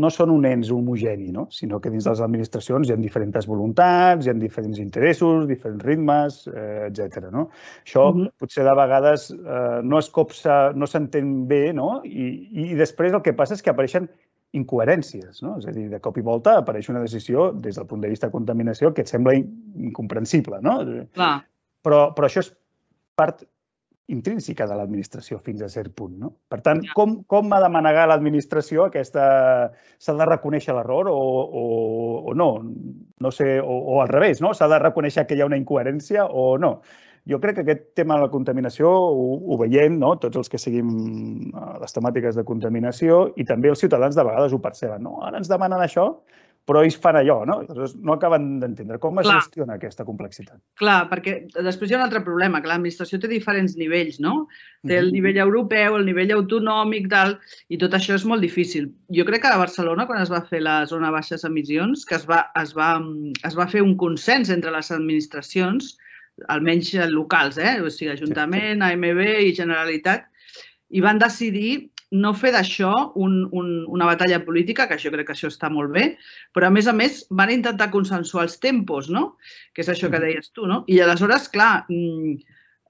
no 0.02 0.10
són 0.10 0.32
un 0.34 0.44
ens 0.48 0.72
homogeni, 0.74 1.30
no? 1.32 1.46
sinó 1.54 1.78
que 1.80 1.90
dins 1.92 2.04
de 2.04 2.10
les 2.10 2.22
administracions 2.24 2.88
hi 2.88 2.92
ha 2.92 2.98
diferents 2.98 3.46
voluntats, 3.46 4.26
hi 4.26 4.32
ha 4.32 4.34
diferents 4.36 4.80
interessos, 4.82 5.46
diferents 5.48 5.84
ritmes, 5.86 6.40
eh, 6.50 6.88
etc. 6.88 7.30
No? 7.32 7.46
Això 7.86 8.08
uh 8.10 8.16
-huh. 8.16 8.30
potser 8.42 8.66
de 8.66 8.74
vegades 8.74 9.30
eh, 9.30 9.80
no 9.84 9.98
es 9.98 10.10
copsa, 10.10 10.72
no 10.74 10.86
s'entén 10.86 11.46
bé 11.46 11.72
no? 11.72 12.02
I, 12.04 12.48
i 12.52 12.74
després 12.74 13.12
el 13.14 13.22
que 13.22 13.32
passa 13.32 13.54
és 13.54 13.62
que 13.62 13.70
apareixen 13.70 14.10
incoherències. 14.58 15.42
No? 15.44 15.56
És 15.60 15.68
a 15.68 15.74
dir, 15.74 15.88
de 15.92 16.00
cop 16.02 16.18
i 16.20 16.24
volta 16.26 16.58
apareix 16.60 16.90
una 16.92 17.02
decisió 17.04 17.50
des 17.52 17.80
del 17.80 17.88
punt 17.90 18.04
de 18.04 18.12
vista 18.12 18.28
de 18.28 18.36
contaminació 18.36 18.92
que 18.94 19.04
et 19.04 19.10
sembla 19.10 19.34
incomprensible. 19.36 20.60
No? 20.64 20.78
Clar. 21.16 21.34
Però, 21.84 22.06
però 22.16 22.30
això 22.30 22.44
és 22.44 22.54
part 23.18 23.44
intrínseca 24.12 24.66
de 24.68 24.76
l'administració 24.76 25.38
fins 25.40 25.62
a 25.64 25.68
cert 25.72 25.94
punt. 25.96 26.18
No? 26.20 26.30
Per 26.52 26.60
tant, 26.64 26.82
com, 26.96 27.16
com 27.30 27.52
ha 27.56 27.60
de 27.64 27.70
manegar 27.72 28.06
l'administració 28.10 28.88
aquesta... 28.88 29.24
S'ha 29.98 30.16
de 30.18 30.28
reconèixer 30.28 30.76
l'error 30.76 31.08
o, 31.12 31.16
o, 31.16 31.64
o 32.28 32.34
no? 32.36 32.50
No 33.24 33.32
sé, 33.32 33.56
o, 33.62 33.78
o 33.94 34.02
al 34.02 34.12
revés, 34.12 34.42
no? 34.44 34.52
S'ha 34.54 34.68
de 34.68 34.80
reconèixer 34.82 35.24
que 35.26 35.38
hi 35.38 35.44
ha 35.44 35.48
una 35.48 35.60
incoherència 35.60 36.28
o 36.28 36.54
no? 36.60 36.76
Jo 37.30 37.38
crec 37.40 37.56
que 37.56 37.64
aquest 37.64 37.84
tema 37.96 38.18
de 38.18 38.26
la 38.26 38.32
contaminació 38.32 38.90
ho, 38.90 39.26
ho 39.48 39.56
veiem, 39.60 39.96
no? 40.00 40.12
tots 40.20 40.36
els 40.36 40.50
que 40.52 40.60
seguim 40.60 40.90
eh, 41.48 41.66
les 41.80 41.96
temàtiques 41.96 42.36
de 42.36 42.44
contaminació 42.44 43.26
i 43.40 43.46
també 43.48 43.72
els 43.72 43.80
ciutadans 43.80 44.16
de 44.18 44.26
vegades 44.26 44.52
ho 44.52 44.60
perceben. 44.60 45.06
No? 45.06 45.20
Ara 45.24 45.40
ens 45.40 45.48
demanen 45.48 45.80
això, 45.80 46.10
però 46.68 46.80
ells 46.84 46.96
fan 47.00 47.16
allò, 47.18 47.42
no? 47.48 47.58
Llavors 47.66 47.94
no 48.00 48.14
acaben 48.14 48.46
d'entendre 48.60 48.96
com 49.00 49.18
es 49.20 49.26
Clar. 49.26 49.40
gestiona 49.42 49.76
aquesta 49.76 50.06
complexitat. 50.08 50.56
Clar, 50.80 50.96
perquè 51.10 51.34
després 51.52 51.90
hi 51.90 51.96
ha 51.96 51.98
un 51.98 52.04
altre 52.06 52.22
problema, 52.24 52.62
que 52.64 52.70
l'administració 52.70 53.20
té 53.20 53.28
diferents 53.28 53.76
nivells, 53.80 54.16
no? 54.24 54.46
Té 54.88 54.96
el 55.00 55.10
nivell 55.12 55.42
europeu, 55.44 55.98
el 55.98 56.08
nivell 56.08 56.32
autonòmic, 56.38 57.10
tal, 57.12 57.36
i 57.68 57.80
tot 57.80 57.96
això 57.96 58.16
és 58.16 58.24
molt 58.28 58.44
difícil. 58.44 58.88
Jo 59.12 59.28
crec 59.28 59.44
que 59.44 59.52
a 59.52 59.60
Barcelona, 59.60 60.08
quan 60.08 60.22
es 60.24 60.32
va 60.32 60.40
fer 60.48 60.62
la 60.64 60.78
zona 60.88 61.12
baixes 61.12 61.44
emissions, 61.44 62.06
que 62.08 62.16
es 62.16 62.24
va, 62.30 62.46
es 62.60 62.72
va, 62.76 62.94
es 63.44 63.58
va 63.60 63.68
fer 63.68 63.84
un 63.84 63.96
consens 64.00 64.52
entre 64.54 64.72
les 64.72 64.90
administracions, 64.94 65.98
almenys 66.48 66.92
locals, 67.10 67.58
eh? 67.58 67.80
o 67.80 67.90
sigui, 67.90 68.12
Ajuntament, 68.14 68.82
AMB 68.82 69.20
i 69.48 69.54
Generalitat, 69.56 70.26
i 70.94 71.02
van 71.02 71.18
decidir 71.18 71.90
no 72.14 72.30
fer 72.36 72.52
d'això 72.54 72.92
un, 73.18 73.40
un, 73.50 73.70
una 73.90 74.06
batalla 74.06 74.38
política, 74.44 74.86
que 74.86 74.98
jo 75.02 75.10
crec 75.14 75.26
que 75.28 75.34
això 75.34 75.50
està 75.50 75.70
molt 75.72 75.90
bé, 75.94 76.04
però 76.54 76.68
a 76.68 76.74
més 76.74 76.86
a 76.86 76.94
més 76.94 77.24
van 77.30 77.50
intentar 77.50 77.90
consensuar 77.90 78.46
els 78.46 78.58
tempos, 78.62 79.08
no? 79.10 79.34
que 79.74 79.82
és 79.82 79.90
això 79.90 80.10
que 80.12 80.22
deies 80.22 80.52
tu. 80.54 80.68
No? 80.70 80.84
I 80.86 81.00
aleshores, 81.02 81.48
clar, 81.50 81.86
mm, 81.88 82.36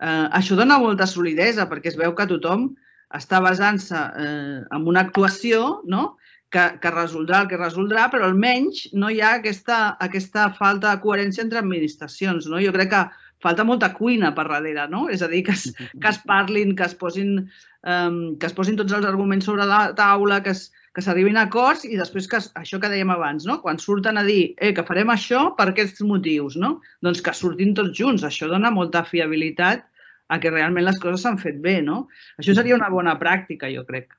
eh, 0.00 0.26
això 0.40 0.58
dona 0.60 0.80
molta 0.82 1.08
solidesa 1.08 1.68
perquè 1.70 1.92
es 1.92 1.98
veu 2.00 2.12
que 2.16 2.28
tothom 2.28 2.74
està 3.16 3.40
basant-se 3.40 3.96
eh, 3.96 4.60
en 4.74 4.86
una 4.90 5.06
actuació 5.06 5.80
no? 5.88 6.16
que, 6.52 6.66
que 6.82 6.92
resoldrà 6.92 7.44
el 7.44 7.50
que 7.50 7.60
resoldrà, 7.60 8.08
però 8.12 8.28
almenys 8.28 8.88
no 8.92 9.08
hi 9.10 9.22
ha 9.22 9.36
aquesta, 9.38 9.96
aquesta 10.04 10.50
falta 10.58 10.92
de 10.92 11.02
coherència 11.02 11.42
entre 11.46 11.62
administracions. 11.62 12.50
No? 12.50 12.60
Jo 12.62 12.74
crec 12.76 12.92
que 12.92 13.04
falta 13.44 13.66
molta 13.68 13.92
cuina 13.96 14.32
per 14.36 14.46
darrere, 14.50 14.88
no? 14.90 15.06
És 15.12 15.22
a 15.22 15.28
dir, 15.30 15.44
que 15.46 15.54
es, 15.54 15.68
que 15.76 16.10
es 16.10 16.20
parlin, 16.28 16.74
que 16.78 16.86
es 16.88 16.96
posin, 16.96 17.36
um, 17.84 18.18
que 18.40 18.48
es 18.48 18.56
posin 18.56 18.78
tots 18.80 18.96
els 18.96 19.06
arguments 19.08 19.46
sobre 19.50 19.68
la 19.68 19.84
taula, 19.98 20.40
que 20.44 20.54
es, 20.56 20.70
que 20.94 21.02
s'arribin 21.02 21.36
a 21.36 21.46
acords 21.48 21.84
i 21.88 21.98
després 21.98 22.28
que 22.30 22.38
això 22.60 22.78
que 22.80 22.90
dèiem 22.90 23.10
abans, 23.10 23.46
no? 23.50 23.58
quan 23.62 23.80
surten 23.82 24.20
a 24.20 24.22
dir 24.26 24.54
eh, 24.62 24.70
que 24.76 24.86
farem 24.86 25.10
això 25.10 25.48
per 25.58 25.68
aquests 25.72 26.04
motius, 26.06 26.56
no? 26.60 26.76
doncs 27.02 27.22
que 27.24 27.34
surtin 27.34 27.74
tots 27.74 27.96
junts. 27.98 28.26
Això 28.26 28.48
dona 28.50 28.70
molta 28.74 29.02
fiabilitat 29.08 29.82
a 30.30 30.38
que 30.40 30.52
realment 30.54 30.86
les 30.86 31.00
coses 31.02 31.26
s'han 31.26 31.40
fet 31.42 31.58
bé. 31.64 31.80
No? 31.84 32.04
Això 32.38 32.54
seria 32.54 32.78
una 32.78 32.92
bona 32.94 33.18
pràctica, 33.20 33.70
jo 33.74 33.82
crec. 33.88 34.14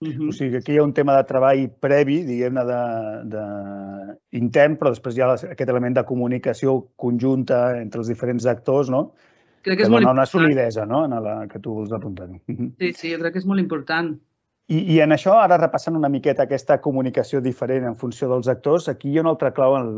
Uh 0.00 0.08
-huh. 0.08 0.28
O 0.28 0.32
sigui, 0.32 0.50
que 0.50 0.58
aquí 0.58 0.72
hi 0.72 0.78
ha 0.78 0.84
un 0.84 0.92
tema 0.94 1.16
de 1.16 1.24
treball 1.24 1.70
previ, 1.80 2.22
diguem-ne, 2.22 2.64
de, 2.64 2.82
de 3.34 3.44
intern, 4.38 4.76
però 4.78 4.90
després 4.90 5.16
hi 5.16 5.22
ha 5.22 5.32
aquest 5.32 5.70
element 5.70 5.94
de 5.94 6.04
comunicació 6.04 6.88
conjunta 6.96 7.80
entre 7.80 8.00
els 8.00 8.08
diferents 8.08 8.46
actors, 8.46 8.88
no? 8.90 9.12
crec 9.62 9.78
que, 9.78 9.82
que 9.82 9.86
és 9.86 9.92
molt 9.92 10.06
important. 10.06 10.18
una 10.18 10.26
solidesa, 10.26 10.86
no?, 10.86 11.04
en 11.04 11.18
la 11.22 11.36
que 11.50 11.60
tu 11.60 11.74
vols 11.74 11.92
apuntar. 11.92 12.28
Sí, 12.46 12.92
sí, 12.94 13.12
jo 13.12 13.20
crec 13.20 13.36
que 13.36 13.42
és 13.42 13.48
molt 13.48 13.60
important. 13.60 14.14
I, 14.68 14.82
I 14.94 14.98
en 15.00 15.14
això, 15.16 15.38
ara 15.40 15.56
repassant 15.56 15.96
una 15.96 16.10
miqueta 16.12 16.44
aquesta 16.44 16.76
comunicació 16.84 17.40
diferent 17.40 17.86
en 17.88 17.96
funció 17.96 18.28
dels 18.28 18.50
actors, 18.52 18.88
aquí 18.92 19.10
hi 19.10 19.18
ha 19.18 19.24
una 19.24 19.32
altra 19.32 19.52
clau 19.56 19.78
en, 19.78 19.88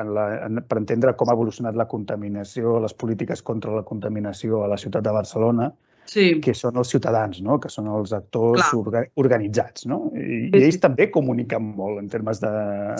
en 0.00 0.14
la, 0.16 0.26
en, 0.46 0.62
per 0.68 0.80
entendre 0.80 1.12
com 1.20 1.28
ha 1.28 1.36
evolucionat 1.36 1.76
la 1.76 1.88
contaminació, 1.90 2.78
les 2.80 2.96
polítiques 2.96 3.44
contra 3.44 3.74
la 3.76 3.84
contaminació 3.84 4.64
a 4.64 4.70
la 4.72 4.80
ciutat 4.80 5.04
de 5.04 5.12
Barcelona, 5.12 5.68
sí. 6.08 6.40
que 6.44 6.54
són 6.56 6.78
els 6.80 6.92
ciutadans, 6.92 7.40
no? 7.42 7.58
que 7.60 7.70
són 7.72 7.88
els 7.92 8.14
actors 8.16 8.72
orga, 8.76 9.04
organitzats. 9.20 9.86
No? 9.90 10.06
I, 10.14 10.50
Sí, 10.50 10.58
I 10.58 10.64
ells 10.66 10.80
també 10.82 11.10
comuniquen 11.12 11.72
molt 11.76 12.00
en 12.02 12.08
termes 12.08 12.40
de, 12.42 12.52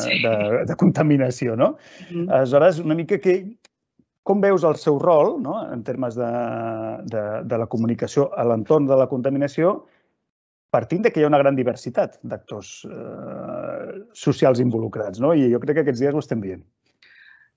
Sí. 0.03 0.21
de, 0.25 0.65
de 0.69 0.77
contaminació. 0.77 1.57
No? 1.57 1.77
Mm. 2.11 2.29
Aleshores, 2.29 2.83
una 2.85 2.99
mica 2.99 3.19
que... 3.19 3.43
Com 4.31 4.43
veus 4.45 4.63
el 4.69 4.77
seu 4.77 4.99
rol 5.01 5.39
no? 5.43 5.55
en 5.73 5.81
termes 5.83 6.15
de, 6.15 6.29
de, 7.09 7.23
de 7.49 7.59
la 7.59 7.67
comunicació 7.67 8.29
a 8.37 8.45
l'entorn 8.47 8.85
de 8.87 8.99
la 9.01 9.07
contaminació 9.09 9.79
partint 10.71 11.03
de 11.03 11.11
que 11.11 11.21
hi 11.21 11.25
ha 11.27 11.31
una 11.31 11.41
gran 11.41 11.57
diversitat 11.59 12.19
d'actors 12.23 12.71
eh, 12.87 13.97
socials 14.15 14.61
involucrats, 14.63 15.21
no? 15.23 15.33
I 15.35 15.49
jo 15.51 15.61
crec 15.63 15.81
que 15.81 15.85
aquests 15.87 16.03
dies 16.05 16.15
ho 16.15 16.23
estem 16.23 16.43
veient. 16.45 16.63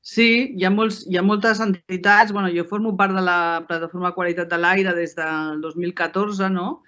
Sí, 0.04 0.52
hi 0.60 0.66
ha, 0.68 0.70
molts, 0.70 0.98
hi 1.08 1.16
ha 1.16 1.22
moltes 1.24 1.62
entitats. 1.64 2.34
bueno, 2.36 2.50
jo 2.52 2.66
formo 2.68 2.92
part 3.00 3.14
de 3.16 3.22
la 3.24 3.64
plataforma 3.70 4.12
Qualitat 4.12 4.50
de 4.52 4.58
l'Aire 4.60 4.92
des 4.98 5.16
del 5.16 5.62
2014, 5.62 6.50
no? 6.52 6.84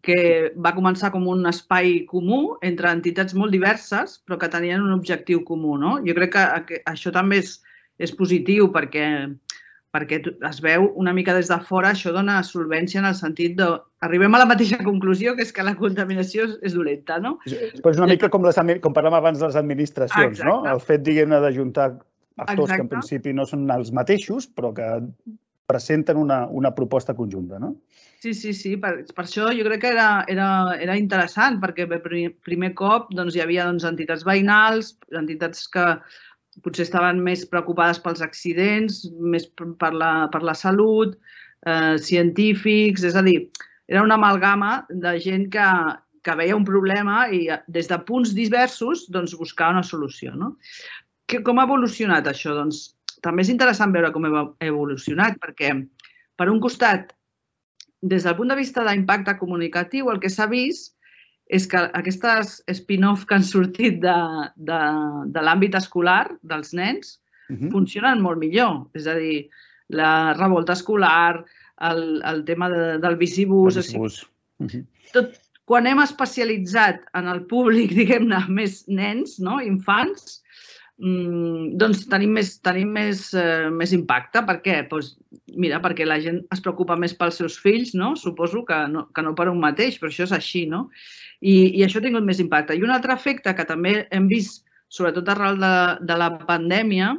que 0.00 0.48
va 0.56 0.72
començar 0.72 1.10
com 1.12 1.28
un 1.28 1.44
espai 1.46 2.06
comú 2.08 2.56
entre 2.62 2.88
entitats 2.88 3.36
molt 3.36 3.52
diverses, 3.52 4.16
però 4.24 4.38
que 4.40 4.48
tenien 4.48 4.80
un 4.80 4.94
objectiu 4.96 5.44
comú. 5.44 5.76
No? 5.76 5.98
Jo 6.06 6.14
crec 6.16 6.32
que, 6.32 6.80
això 6.88 7.12
també 7.12 7.42
és, 7.42 7.58
és 8.00 8.16
positiu 8.16 8.70
perquè, 8.72 9.10
perquè 9.92 10.22
es 10.48 10.62
veu 10.64 10.88
una 10.96 11.12
mica 11.12 11.36
des 11.36 11.52
de 11.52 11.60
fora, 11.68 11.92
això 11.92 12.14
dona 12.16 12.38
solvència 12.48 13.04
en 13.04 13.10
el 13.10 13.20
sentit 13.20 13.60
de... 13.60 13.68
Arribem 14.08 14.32
a 14.32 14.40
la 14.40 14.48
mateixa 14.48 14.80
conclusió, 14.80 15.36
que 15.36 15.44
és 15.44 15.52
que 15.52 15.68
la 15.68 15.76
contaminació 15.76 16.48
és, 16.48 16.56
és 16.64 16.80
dolenta, 16.80 17.20
no? 17.20 17.36
Però 17.44 17.92
és 17.92 18.00
una 18.00 18.08
mica 18.08 18.32
com, 18.32 18.48
les, 18.48 18.64
com 18.80 18.96
parlàvem 18.96 19.20
abans 19.20 19.44
de 19.44 19.52
les 19.52 19.60
administracions, 19.60 20.40
no? 20.40 20.62
Exacte. 20.62 20.72
El 20.72 20.84
fet, 20.88 21.04
diguem-ne, 21.12 21.44
d'ajuntar 21.44 21.92
actors 22.36 22.70
que 22.70 22.80
en 22.80 22.86
Exacte. 22.86 22.92
principi 22.96 23.34
no 23.36 23.46
són 23.46 23.68
els 23.70 23.92
mateixos, 23.94 24.46
però 24.50 24.72
que 24.74 24.88
presenten 25.66 26.18
una, 26.20 26.44
una 26.46 26.74
proposta 26.74 27.14
conjunta, 27.16 27.58
no? 27.58 27.74
Sí, 28.20 28.32
sí, 28.34 28.52
sí. 28.56 28.74
Per, 28.80 28.92
per 29.16 29.24
això 29.24 29.50
jo 29.52 29.64
crec 29.66 29.82
que 29.82 29.92
era, 29.92 30.08
era, 30.32 30.48
era 30.80 30.96
interessant, 30.96 31.58
perquè 31.60 31.86
per 31.88 32.00
pri- 32.04 32.30
primer 32.44 32.72
cop 32.76 33.10
doncs, 33.12 33.36
hi 33.36 33.42
havia 33.44 33.66
doncs, 33.68 33.84
entitats 33.88 34.24
veïnals, 34.24 34.94
entitats 35.12 35.66
que 35.72 35.86
potser 36.64 36.86
estaven 36.86 37.20
més 37.24 37.42
preocupades 37.50 37.98
pels 38.00 38.22
accidents, 38.24 39.02
més 39.18 39.48
per 39.58 39.72
per 39.80 39.92
la, 39.96 40.12
per 40.32 40.42
la 40.46 40.54
salut, 40.54 41.16
eh, 41.66 41.96
científics, 41.98 43.04
és 43.04 43.16
a 43.18 43.24
dir, 43.26 43.38
era 43.90 44.04
una 44.04 44.16
amalgama 44.20 44.84
de 44.88 45.16
gent 45.20 45.48
que, 45.52 45.68
que 46.24 46.36
veia 46.38 46.56
un 46.56 46.64
problema 46.64 47.26
i 47.28 47.46
eh, 47.52 47.60
des 47.68 47.90
de 47.90 47.98
punts 48.08 48.32
diversos 48.36 49.04
doncs, 49.12 49.36
buscava 49.40 49.76
una 49.76 49.84
solució. 49.84 50.32
No? 50.38 50.54
Que, 51.26 51.40
com 51.42 51.58
ha 51.58 51.66
evolucionat 51.68 52.26
això? 52.30 52.54
Doncs 52.56 52.94
també 53.24 53.44
és 53.44 53.52
interessant 53.52 53.92
veure 53.94 54.12
com 54.12 54.26
ha 54.28 54.46
evolucionat, 54.64 55.38
perquè 55.40 55.72
per 56.36 56.50
un 56.52 56.60
costat 56.60 57.14
des 58.04 58.26
del 58.26 58.36
punt 58.36 58.52
de 58.52 58.58
vista 58.58 58.84
d'impacte 58.84 59.38
comunicatiu, 59.40 60.10
el 60.12 60.20
que 60.20 60.28
s'ha 60.28 60.46
vist 60.50 60.92
és 61.48 61.66
que 61.68 61.80
aquestes 61.96 62.62
spin-off 62.72 63.24
que 63.28 63.36
han 63.36 63.44
sortit 63.44 64.00
de, 64.00 64.16
de, 64.56 64.80
de 65.32 65.44
l'àmbit 65.44 65.76
escolar, 65.76 66.28
dels 66.42 66.72
nens, 66.76 67.18
Uh 67.48 67.56
-huh. 67.56 67.70
funcionen 67.70 68.22
molt 68.22 68.38
millor. 68.38 68.88
És 68.94 69.06
a 69.06 69.14
dir, 69.14 69.50
la 69.88 70.32
revolta 70.32 70.72
escolar, 70.72 71.44
el, 71.80 72.22
el 72.24 72.44
tema 72.44 72.70
de, 72.70 72.98
del 72.98 73.16
bicibús... 73.16 73.76
o 73.76 73.82
sigui. 73.82 74.08
Uh 74.58 74.66
-huh. 74.66 74.86
tot, 75.12 75.40
quan 75.64 75.86
hem 75.86 76.00
especialitzat 76.00 77.00
en 77.14 77.28
el 77.28 77.44
públic, 77.46 77.92
diguem-ne, 78.00 78.44
més 78.48 78.84
nens, 78.88 79.38
no? 79.38 79.60
infants, 79.60 80.42
mm, 80.98 81.74
doncs 81.80 82.04
tenim 82.10 82.34
més, 82.38 82.54
tenim 82.64 82.92
més, 82.94 83.26
eh, 83.34 83.70
més 83.70 83.92
impacte. 83.96 84.42
Per 84.46 84.56
què? 84.64 84.76
Pues, 84.90 85.14
mira, 85.56 85.80
perquè 85.84 86.06
la 86.06 86.20
gent 86.22 86.42
es 86.54 86.62
preocupa 86.64 86.96
més 86.96 87.14
pels 87.18 87.40
seus 87.40 87.58
fills, 87.60 87.94
no? 87.94 88.14
Suposo 88.16 88.64
que 88.68 88.78
no, 88.88 89.06
que 89.14 89.22
no 89.22 89.34
per 89.34 89.48
un 89.52 89.60
mateix, 89.62 89.98
però 90.00 90.12
això 90.12 90.28
és 90.28 90.34
així, 90.36 90.66
no? 90.70 90.88
I, 91.40 91.74
I 91.78 91.84
això 91.84 92.00
ha 92.00 92.06
tingut 92.06 92.24
més 92.24 92.40
impacte. 92.40 92.76
I 92.76 92.84
un 92.86 92.94
altre 92.94 93.14
efecte 93.14 93.54
que 93.54 93.68
també 93.68 94.06
hem 94.10 94.28
vist, 94.30 94.64
sobretot 94.88 95.28
arrel 95.28 95.58
de, 95.58 95.74
de 96.06 96.18
la 96.20 96.30
pandèmia, 96.46 97.14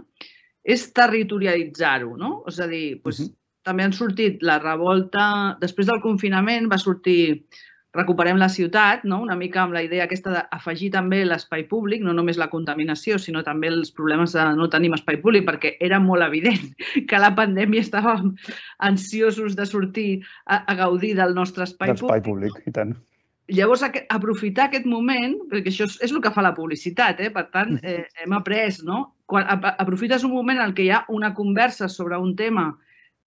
és 0.65 0.87
territorialitzar-ho, 0.97 2.15
no? 2.17 2.43
És 2.49 2.59
a 2.59 2.67
dir, 2.67 3.01
doncs, 3.03 3.19
Uh 3.19 3.25
-huh. 3.25 3.33
també 3.65 3.83
han 3.83 3.93
sortit 3.93 4.41
la 4.41 4.59
revolta... 4.59 5.57
Després 5.59 5.87
del 5.87 6.01
confinament 6.01 6.69
va 6.69 6.77
sortir 6.77 7.45
recuperem 7.95 8.37
la 8.37 8.49
ciutat, 8.51 9.05
no? 9.07 9.21
una 9.23 9.35
mica 9.39 9.61
amb 9.63 9.73
la 9.75 9.81
idea 9.85 10.03
aquesta 10.05 10.33
d'afegir 10.33 10.91
també 10.93 11.23
l'espai 11.25 11.63
públic, 11.71 12.03
no 12.03 12.13
només 12.13 12.37
la 12.37 12.49
contaminació, 12.51 13.17
sinó 13.21 13.43
també 13.43 13.71
els 13.71 13.91
problemes 13.95 14.35
de 14.35 14.45
no 14.57 14.67
tenim 14.69 14.93
espai 14.97 15.21
públic, 15.23 15.45
perquè 15.47 15.75
era 15.79 15.99
molt 16.03 16.25
evident 16.27 16.75
que 17.09 17.21
la 17.21 17.33
pandèmia 17.35 17.85
estàvem 17.85 18.33
ansiosos 18.83 19.55
de 19.55 19.65
sortir 19.65 20.09
a, 20.45 20.63
a 20.65 20.75
gaudir 20.75 21.15
del 21.15 21.35
nostre 21.35 21.63
espai 21.63 21.95
públic. 21.95 22.23
públic, 22.25 22.63
i 22.67 22.75
tant. 22.75 22.95
Llavors, 23.53 23.83
aprofitar 24.09 24.71
aquest 24.71 24.87
moment, 24.89 25.35
perquè 25.51 25.69
això 25.69 25.85
és, 25.85 25.99
és 26.01 26.13
el 26.15 26.21
que 26.23 26.31
fa 26.33 26.41
la 26.41 26.55
publicitat, 26.57 27.19
eh? 27.21 27.29
per 27.29 27.45
tant, 27.53 27.75
eh, 27.85 28.07
hem 28.23 28.33
après, 28.33 28.79
no? 28.87 29.03
Quan 29.29 29.45
ap- 29.45 29.67
aprofites 29.77 30.25
un 30.25 30.33
moment 30.33 30.63
en 30.63 30.73
què 30.73 30.87
hi 30.87 30.89
ha 30.89 31.03
una 31.13 31.29
conversa 31.37 31.87
sobre 31.87 32.17
un 32.17 32.33
tema 32.35 32.71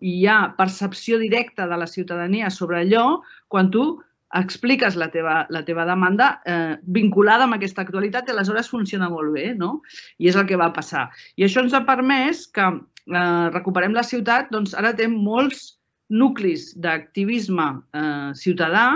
i 0.01 0.17
hi 0.21 0.27
ha 0.27 0.55
percepció 0.59 1.19
directa 1.23 1.69
de 1.71 1.79
la 1.79 1.87
ciutadania 1.87 2.51
sobre 2.51 2.83
allò, 2.83 3.21
quan 3.47 3.71
tu 3.71 3.87
expliques 4.37 4.97
la 4.97 5.09
teva, 5.11 5.47
la 5.51 5.63
teva 5.65 5.87
demanda 5.89 6.29
eh, 6.45 6.77
vinculada 6.85 7.47
amb 7.47 7.57
aquesta 7.57 7.83
actualitat 7.85 8.29
i 8.29 8.35
aleshores 8.35 8.69
funciona 8.69 9.09
molt 9.09 9.33
bé, 9.33 9.55
no? 9.57 9.81
I 10.19 10.29
és 10.29 10.37
el 10.37 10.47
que 10.49 10.59
va 10.61 10.73
passar. 10.77 11.09
I 11.37 11.47
això 11.47 11.65
ens 11.65 11.77
ha 11.77 11.87
permès 11.89 12.45
que 12.53 12.67
eh, 12.69 13.47
recuperem 13.55 13.97
la 13.97 14.05
ciutat, 14.05 14.51
doncs 14.53 14.77
ara 14.77 14.93
té 14.97 15.09
molts 15.09 15.79
nuclis 16.09 16.73
d'activisme 16.77 17.69
eh, 17.97 18.31
ciutadà 18.37 18.91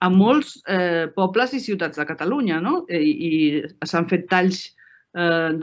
a 0.00 0.08
molts 0.12 0.58
eh, 0.68 1.08
pobles 1.16 1.54
i 1.56 1.60
ciutats 1.60 1.96
de 1.96 2.04
Catalunya, 2.08 2.60
no? 2.60 2.82
I, 2.92 3.12
i 3.28 3.32
s'han 3.88 4.08
fet 4.10 4.26
talls 4.28 4.66
eh, 5.16 5.56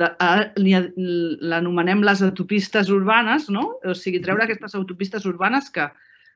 l'anomenem 0.57 2.01
les 2.01 2.23
autopistes 2.25 2.89
urbanes, 2.93 3.45
no? 3.53 3.75
O 3.85 3.93
sigui, 3.97 4.23
treure 4.25 4.47
aquestes 4.47 4.73
autopistes 4.79 5.29
urbanes 5.29 5.69
que 5.69 5.85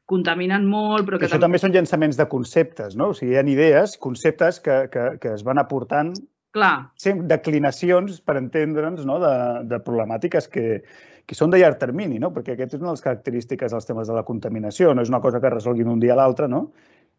contaminen 0.08 0.66
molt, 0.72 1.06
però 1.08 1.20
que 1.20 1.28
Això 1.28 1.40
també 1.42 1.60
són 1.60 1.74
llançaments 1.76 2.18
de 2.18 2.26
conceptes, 2.32 2.96
no? 2.96 3.12
O 3.12 3.18
sigui, 3.18 3.36
hi 3.36 3.40
ha 3.42 3.46
idees, 3.52 3.98
conceptes 4.00 4.62
que, 4.64 4.86
que, 4.94 5.08
que 5.22 5.34
es 5.36 5.44
van 5.48 5.60
aportant 5.60 6.14
Clar, 6.56 6.90
sempre 6.98 7.28
declinacions, 7.30 8.22
per 8.24 8.38
entendre'ns, 8.40 9.04
no? 9.06 9.20
de, 9.22 9.34
de 9.68 9.80
problemàtiques 9.84 10.48
que, 10.54 10.68
que 11.28 11.36
són 11.36 11.52
de 11.52 11.60
llarg 11.60 11.78
termini, 11.82 12.22
no? 12.24 12.32
perquè 12.34 12.56
aquesta 12.56 12.78
és 12.78 12.82
una 12.82 12.94
de 12.94 12.96
les 12.96 13.04
característiques 13.04 13.76
dels 13.76 13.90
temes 13.90 14.08
de 14.08 14.16
la 14.16 14.24
contaminació, 14.26 14.94
no 14.96 15.04
és 15.04 15.12
una 15.12 15.22
cosa 15.22 15.42
que 15.44 15.52
resolguin 15.52 15.92
un 15.92 16.00
dia 16.02 16.16
a 16.16 16.22
l'altre, 16.22 16.48
no? 16.48 16.70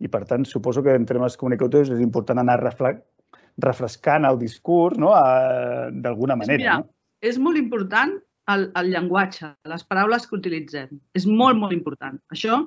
i 0.01 0.09
per 0.09 0.25
tant 0.31 0.47
suposo 0.49 0.83
que 0.83 0.95
en 0.97 1.05
termes 1.05 1.37
comunicatius 1.37 1.93
és 1.93 2.01
important 2.01 2.41
anar 2.41 2.57
refrescant 2.63 4.25
el 4.25 4.39
discurs 4.41 4.97
no? 4.99 5.13
D'alguna 5.13 6.39
manera. 6.39 6.59
Mira, 6.63 6.81
no? 6.81 6.89
és 7.21 7.39
molt 7.43 7.61
important 7.61 8.17
el, 8.49 8.69
el 8.81 8.93
llenguatge, 8.95 9.53
les 9.69 9.85
paraules 9.85 10.25
que 10.27 10.39
utilitzem. 10.39 11.01
És 11.19 11.27
molt, 11.29 11.59
molt 11.61 11.75
important. 11.77 12.17
Això 12.33 12.63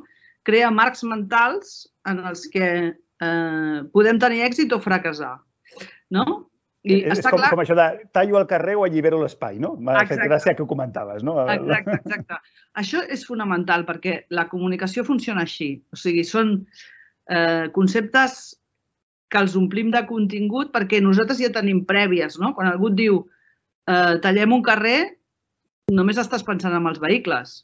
crea 0.48 0.72
marcs 0.74 1.04
mentals 1.08 1.86
en 2.10 2.22
els 2.26 2.48
que 2.54 2.68
eh, 2.92 3.80
podem 3.94 4.22
tenir 4.22 4.46
èxit 4.48 4.74
o 4.74 4.80
fracassar. 4.82 5.36
No? 6.12 6.26
I 6.82 7.04
és 7.06 7.20
està 7.20 7.30
com, 7.30 7.38
clar 7.38 7.52
com 7.54 7.62
això 7.62 7.76
de 7.78 7.86
tallo 8.16 8.40
el 8.40 8.48
carrer 8.50 8.74
o 8.80 8.86
allibero 8.88 9.20
l'espai, 9.22 9.60
no? 9.62 9.76
M'ha 9.78 10.02
fet 10.10 10.24
gràcia 10.26 10.56
que 10.58 10.64
ho 10.64 10.70
comentaves, 10.70 11.22
no? 11.22 11.36
Exacte, 11.46 12.00
exacte. 12.00 12.40
Això 12.82 13.04
és 13.06 13.26
fonamental 13.28 13.86
perquè 13.86 14.24
la 14.34 14.48
comunicació 14.50 15.06
funciona 15.06 15.46
així. 15.46 15.76
O 15.94 16.00
sigui, 16.00 16.24
són 16.26 16.56
eh, 17.30 17.70
conceptes 17.76 18.42
que 19.32 19.40
els 19.40 19.54
omplim 19.56 19.94
de 19.94 20.02
contingut 20.10 20.74
perquè 20.74 21.00
nosaltres 21.04 21.40
ja 21.44 21.52
tenim 21.54 21.86
prèvies, 21.86 22.40
no? 22.42 22.56
Quan 22.58 22.72
algú 22.72 22.90
et 22.90 22.98
diu 22.98 23.22
eh, 23.86 24.18
tallem 24.26 24.58
un 24.58 24.66
carrer, 24.66 25.00
només 25.94 26.18
estàs 26.18 26.44
pensant 26.48 26.74
en 26.74 26.90
els 26.90 27.02
vehicles. 27.04 27.62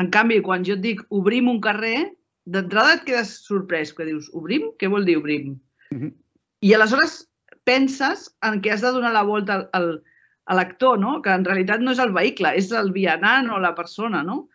En 0.00 0.10
canvi, 0.14 0.40
quan 0.42 0.64
jo 0.66 0.74
et 0.78 0.82
dic 0.82 1.02
obrim 1.14 1.48
un 1.50 1.60
carrer, 1.62 2.10
d'entrada 2.44 2.98
et 2.98 3.04
quedes 3.06 3.30
sorprès, 3.46 3.92
que 3.94 4.06
dius 4.08 4.30
obrim? 4.34 4.68
Què 4.80 4.90
vol 4.90 5.06
dir 5.06 5.18
obrim? 5.20 5.54
Mhm. 5.90 6.12
I 6.64 6.74
aleshores 6.74 7.22
penses 7.64 8.28
en 8.42 8.60
què 8.60 8.72
has 8.72 8.82
de 8.84 8.92
donar 8.92 9.12
la 9.12 9.24
volta 9.24 9.54
al, 9.54 9.68
al, 9.72 9.88
a 10.46 10.56
l'actor, 10.58 10.98
no? 10.98 11.20
que 11.22 11.32
en 11.32 11.44
realitat 11.44 11.80
no 11.80 11.92
és 11.92 12.00
el 12.02 12.12
vehicle, 12.12 12.52
és 12.56 12.70
el 12.72 12.90
vianant 12.92 13.50
o 13.50 13.60
la 13.60 13.74
persona. 13.74 14.22
No? 14.22 14.48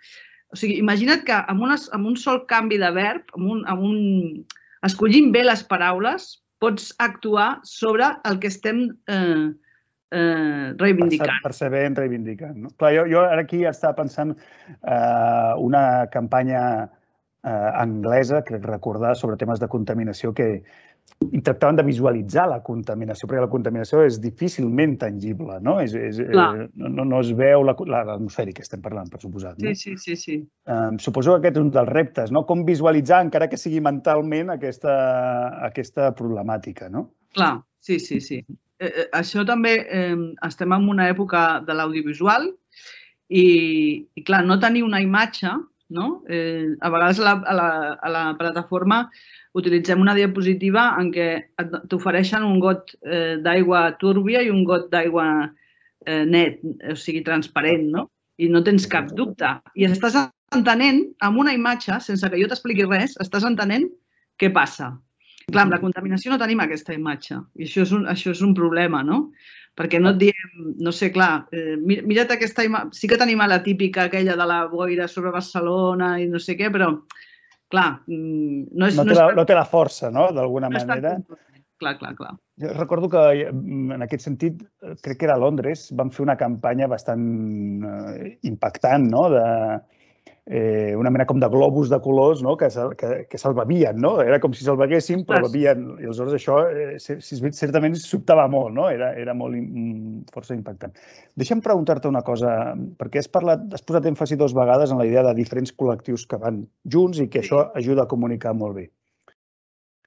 O 0.49 0.57
sigui, 0.57 0.79
imagina't 0.81 1.25
que 1.25 1.37
amb, 1.39 1.63
unes, 1.65 1.87
amb 1.93 2.09
un 2.09 2.17
sol 2.17 2.43
canvi 2.49 2.79
de 2.81 2.91
verb, 2.95 3.25
amb 3.37 3.55
un, 3.55 3.63
amb 3.69 3.85
un... 3.85 4.45
escollint 4.85 5.33
bé 5.35 5.43
les 5.43 5.63
paraules, 5.67 6.29
pots 6.63 6.91
actuar 6.99 7.59
sobre 7.63 8.11
el 8.27 8.39
que 8.39 8.51
estem 8.51 8.85
eh, 9.11 9.49
eh, 10.11 10.73
reivindicant. 10.77 11.41
Percebent, 11.43 11.97
reivindicant. 11.97 12.57
No? 12.57 12.73
Clar, 12.77 12.93
jo, 12.97 13.07
jo 13.11 13.23
ara 13.25 13.43
aquí 13.45 13.63
estava 13.69 13.97
pensant 14.01 14.35
eh, 14.35 15.53
una 15.61 15.83
campanya 16.13 16.63
eh, 17.43 17.71
anglesa, 17.81 18.43
crec 18.45 18.65
recordar, 18.65 19.15
sobre 19.15 19.37
temes 19.37 19.59
de 19.61 19.69
contaminació 19.71 20.33
que 20.33 20.51
tractaven 21.43 21.75
de 21.75 21.83
visualitzar 21.83 22.45
la 22.47 22.59
contaminació, 22.63 23.27
perquè 23.27 23.41
la 23.43 23.51
contaminació 23.51 24.03
és 24.05 24.19
difícilment 24.21 24.95
tangible, 25.01 25.57
no? 25.65 25.79
És, 25.81 25.95
és, 25.97 26.19
eh, 26.21 26.35
no, 26.35 27.05
no 27.05 27.19
es 27.19 27.31
veu 27.37 27.65
l'atmosfèric 27.65 28.59
que 28.59 28.65
estem 28.65 28.83
parlant, 28.83 29.09
per 29.11 29.21
suposat. 29.23 29.57
No? 29.57 29.73
Sí, 29.73 29.75
sí, 29.75 29.97
sí. 29.97 30.15
sí. 30.15 30.37
Eh, 30.69 30.89
suposo 31.03 31.35
que 31.35 31.49
aquest 31.49 31.59
és 31.59 31.65
un 31.65 31.73
dels 31.75 31.91
reptes, 31.91 32.33
no? 32.35 32.45
Com 32.49 32.63
visualitzar, 32.67 33.23
encara 33.25 33.49
que 33.51 33.59
sigui 33.59 33.81
mentalment, 33.83 34.53
aquesta, 34.55 34.95
aquesta 35.69 36.13
problemàtica, 36.17 36.89
no? 36.93 37.09
Clar, 37.35 37.55
sí, 37.83 37.99
sí, 38.03 38.21
sí. 38.25 38.43
Eh, 38.79 38.87
eh, 38.87 39.07
això 39.15 39.43
també 39.47 39.73
eh, 39.83 40.15
estem 40.47 40.71
en 40.75 40.87
una 40.89 41.09
època 41.11 41.59
de 41.67 41.75
l'audiovisual 41.75 42.47
i, 43.27 43.43
i, 44.15 44.23
clar, 44.23 44.45
no 44.47 44.59
tenir 44.59 44.85
una 44.87 45.01
imatge, 45.03 45.51
no? 45.89 46.07
Eh, 46.29 46.77
a 46.79 46.91
vegades 46.93 47.19
a 47.19 47.25
la, 47.27 47.33
a 47.43 47.55
la, 47.57 47.67
a 47.99 48.11
la 48.13 48.23
plataforma 48.39 49.01
utilitzem 49.57 49.99
una 49.99 50.15
diapositiva 50.15 50.93
en 51.01 51.09
què 51.11 51.27
t'ofereixen 51.91 52.45
un 52.45 52.59
got 52.63 52.93
eh, 53.03 53.35
d'aigua 53.43 53.89
túrbia 54.01 54.45
i 54.45 54.51
un 54.53 54.63
got 54.63 54.87
d'aigua 54.93 55.27
eh, 56.05 56.23
net, 56.25 56.61
o 56.87 56.95
sigui, 56.95 57.25
transparent, 57.25 57.89
no? 57.97 58.07
I 58.39 58.47
no 58.53 58.63
tens 58.63 58.87
cap 58.87 59.09
dubte. 59.17 59.49
I 59.75 59.89
estàs 59.89 60.15
entenent, 60.55 61.03
amb 61.25 61.41
una 61.41 61.53
imatge, 61.57 61.99
sense 62.05 62.29
que 62.31 62.39
jo 62.39 62.47
t'expliqui 62.47 62.87
res, 62.87 63.17
estàs 63.19 63.43
entenent 63.49 63.89
què 64.39 64.53
passa. 64.55 64.93
Clar, 65.49 65.65
amb 65.65 65.73
la 65.75 65.81
contaminació 65.81 66.31
no 66.31 66.39
tenim 66.41 66.61
aquesta 66.63 66.93
imatge 66.95 67.39
i 67.57 67.65
això 67.67 67.85
és 67.85 67.93
un, 67.95 68.05
això 68.11 68.33
és 68.35 68.43
un 68.45 68.53
problema, 68.57 69.01
no? 69.05 69.29
Perquè 69.79 69.99
no 70.01 70.11
et 70.11 70.19
diem, 70.19 70.55
no 70.83 70.91
sé, 70.95 71.07
clar, 71.15 71.45
eh, 71.55 71.77
mira't 71.79 72.33
aquesta 72.35 72.65
imatge, 72.67 72.97
sí 72.99 73.07
que 73.07 73.19
tenim 73.19 73.39
la 73.47 73.61
típica 73.63 74.07
aquella 74.07 74.35
de 74.35 74.47
la 74.49 74.63
boira 74.67 75.07
sobre 75.07 75.31
Barcelona 75.31 76.17
i 76.19 76.27
no 76.27 76.41
sé 76.43 76.57
què, 76.59 76.71
però, 76.73 76.89
clar, 77.71 78.01
mm, 78.07 78.65
no 78.75 78.89
és... 78.89 78.97
No 78.99 79.05
té, 79.07 79.15
la, 79.15 79.29
no 79.37 79.45
té 79.47 79.55
la 79.55 79.67
força, 79.69 80.11
no?, 80.11 80.29
d'alguna 80.35 80.71
no 80.73 80.81
manera. 80.81 81.15
Clar, 81.79 81.93
clar, 81.95 82.11
clar. 82.17 82.33
Jo 82.59 82.73
recordo 82.75 83.07
que 83.13 83.21
mm, 83.53 83.93
en 83.95 84.03
aquest 84.03 84.27
sentit, 84.27 84.59
crec 85.05 85.21
que 85.21 85.29
era 85.29 85.37
a 85.39 85.43
Londres, 85.45 85.87
van 85.95 86.11
fer 86.11 86.25
una 86.25 86.35
campanya 86.35 86.89
bastant 86.91 87.23
eh, 87.87 88.33
impactant, 88.51 89.07
no?, 89.13 89.29
de, 89.31 89.45
eh, 90.49 90.95
una 90.97 91.11
mena 91.13 91.27
com 91.29 91.39
de 91.39 91.47
globus 91.47 91.91
de 91.91 91.99
colors 92.01 92.41
no? 92.41 92.55
que, 92.57 92.67
que, 92.97 93.09
que 93.29 93.37
se'l 93.37 93.53
bevien, 93.53 93.99
no? 94.01 94.15
Era 94.23 94.39
com 94.41 94.55
si 94.57 94.65
se'l 94.65 94.79
beguessin, 94.81 95.21
però 95.29 95.43
bevien. 95.45 95.85
I 96.01 96.09
aleshores 96.09 96.33
això, 96.39 96.57
eh, 96.73 96.97
si, 96.97 97.37
certament, 97.53 97.97
sobtava 98.01 98.47
molt, 98.49 98.73
no? 98.73 98.89
Era, 98.89 99.11
era 99.21 99.37
molt 99.37 99.59
mm, 99.59 100.25
força 100.33 100.57
impactant. 100.57 100.97
Deixa'm 101.37 101.61
preguntar-te 101.65 102.09
una 102.09 102.25
cosa, 102.25 102.73
perquè 102.97 103.21
has, 103.21 103.29
parlat, 103.29 103.67
has 103.77 103.85
posat 103.85 104.09
èmfasi 104.09 104.39
dues 104.41 104.57
vegades 104.57 104.89
en 104.89 104.97
la 105.01 105.05
idea 105.05 105.23
de 105.29 105.37
diferents 105.37 105.75
col·lectius 105.77 106.25
que 106.29 106.41
van 106.41 106.63
junts 106.89 107.21
i 107.21 107.29
que 107.29 107.43
sí. 107.43 107.45
això 107.45 107.67
ajuda 107.77 108.07
a 108.07 108.11
comunicar 108.11 108.57
molt 108.57 108.81
bé. 108.81 108.89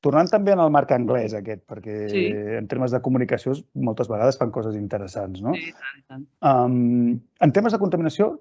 Tornant 0.03 0.27
també 0.27 0.51
en 0.51 0.59
el 0.59 0.71
marc 0.75 0.91
anglès 0.91 1.37
aquest, 1.39 1.61
perquè 1.71 1.97
sí. 2.11 2.23
en 2.59 2.67
termes 2.67 2.91
de 2.91 2.99
comunicació 3.05 3.55
moltes 3.87 4.11
vegades 4.11 4.41
fan 4.41 4.51
coses 4.51 4.75
interessants, 4.75 5.39
no? 5.45 5.55
Sí, 5.55 5.71
tant, 5.71 6.01
tant. 6.11 6.25
Um, 6.43 7.21
en 7.39 7.55
temes 7.55 7.71
de 7.71 7.79
contaminació, 7.79 8.33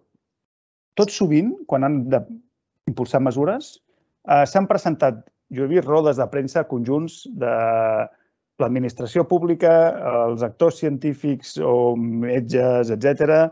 tot 1.00 1.14
sovint, 1.14 1.54
quan 1.68 1.88
han 1.88 2.02
d'impulsar 2.12 3.22
mesures, 3.24 3.76
eh, 4.28 4.46
s'han 4.46 4.68
presentat, 4.70 5.24
jo 5.52 5.66
he 5.66 5.72
vist 5.72 5.88
rodes 5.88 6.20
de 6.20 6.28
premsa 6.32 6.66
conjunts 6.68 7.24
de 7.40 7.54
l'administració 8.62 9.26
pública, 9.28 9.72
els 10.28 10.44
actors 10.46 10.78
científics 10.84 11.58
o 11.58 11.96
metges, 11.98 12.92
etc 12.94 13.50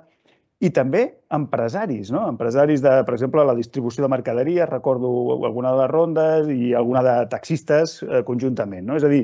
i 0.59 0.69
també 0.75 1.05
empresaris, 1.35 2.09
no? 2.11 2.25
Empresaris 2.33 2.81
de, 2.83 2.91
per 3.07 3.15
exemple, 3.15 3.45
la 3.47 3.55
distribució 3.55 4.03
de 4.03 4.11
mercaderies, 4.11 4.67
recordo 4.67 5.09
alguna 5.47 5.71
de 5.71 5.79
les 5.83 5.91
rondes 5.91 6.49
i 6.51 6.73
alguna 6.75 7.03
de 7.05 7.13
taxistes 7.31 7.99
eh, 8.03 8.23
conjuntament, 8.27 8.83
no? 8.89 8.97
És 8.99 9.05
a 9.07 9.11
dir, 9.11 9.23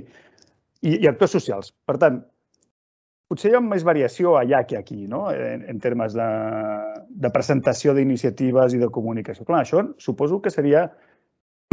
i, 0.81 0.95
i 0.95 1.09
actors 1.11 1.35
socials. 1.35 1.73
Per 1.89 1.97
tant, 1.99 2.21
potser 3.29 3.51
hi 3.51 3.57
ha 3.57 3.61
més 3.63 3.85
variació 3.85 4.35
allà 4.39 4.63
que 4.69 4.77
aquí, 4.77 5.07
no? 5.09 5.25
en, 5.33 5.65
en 5.69 5.81
termes 5.81 6.13
de, 6.17 6.27
de 7.09 7.31
presentació 7.33 7.95
d'iniciatives 7.97 8.75
i 8.77 8.81
de 8.81 8.91
comunicació. 8.93 9.47
Clar, 9.47 9.63
això 9.65 9.81
suposo 10.01 10.41
que 10.43 10.53
seria 10.53 10.85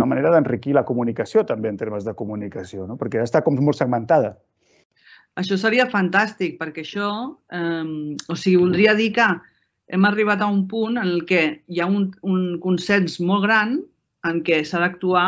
una 0.00 0.08
manera 0.08 0.32
d'enriquir 0.32 0.74
la 0.74 0.86
comunicació 0.88 1.44
també 1.48 1.68
en 1.68 1.78
termes 1.80 2.06
de 2.08 2.16
comunicació, 2.16 2.86
no? 2.88 2.96
perquè 3.00 3.22
està 3.22 3.44
com 3.44 3.58
molt 3.60 3.78
segmentada. 3.78 4.36
Això 5.38 5.56
seria 5.56 5.88
fantàstic, 5.88 6.58
perquè 6.60 6.84
això, 6.84 7.08
eh, 7.52 8.16
o 8.28 8.36
sigui, 8.36 8.58
voldria 8.60 8.96
dir 8.96 9.12
que 9.16 9.28
hem 9.92 10.04
arribat 10.08 10.42
a 10.42 10.48
un 10.48 10.66
punt 10.68 10.98
en 10.98 11.08
el 11.08 11.24
que 11.28 11.42
hi 11.68 11.80
ha 11.80 11.88
un, 11.88 12.10
un 12.24 12.58
consens 12.60 13.18
molt 13.20 13.44
gran 13.44 13.78
en 14.28 14.42
què 14.44 14.60
s'ha 14.64 14.80
d'actuar 14.80 15.26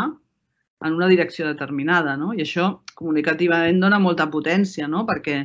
en 0.85 0.93
una 0.93 1.09
direcció 1.09 1.47
determinada, 1.49 2.17
no? 2.21 2.33
I 2.37 2.45
això 2.45 2.69
comunicativament 2.95 3.81
dona 3.81 4.01
molta 4.01 4.29
potència, 4.33 4.89
no? 4.89 5.07
Perquè 5.09 5.39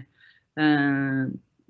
eh, 0.59 1.23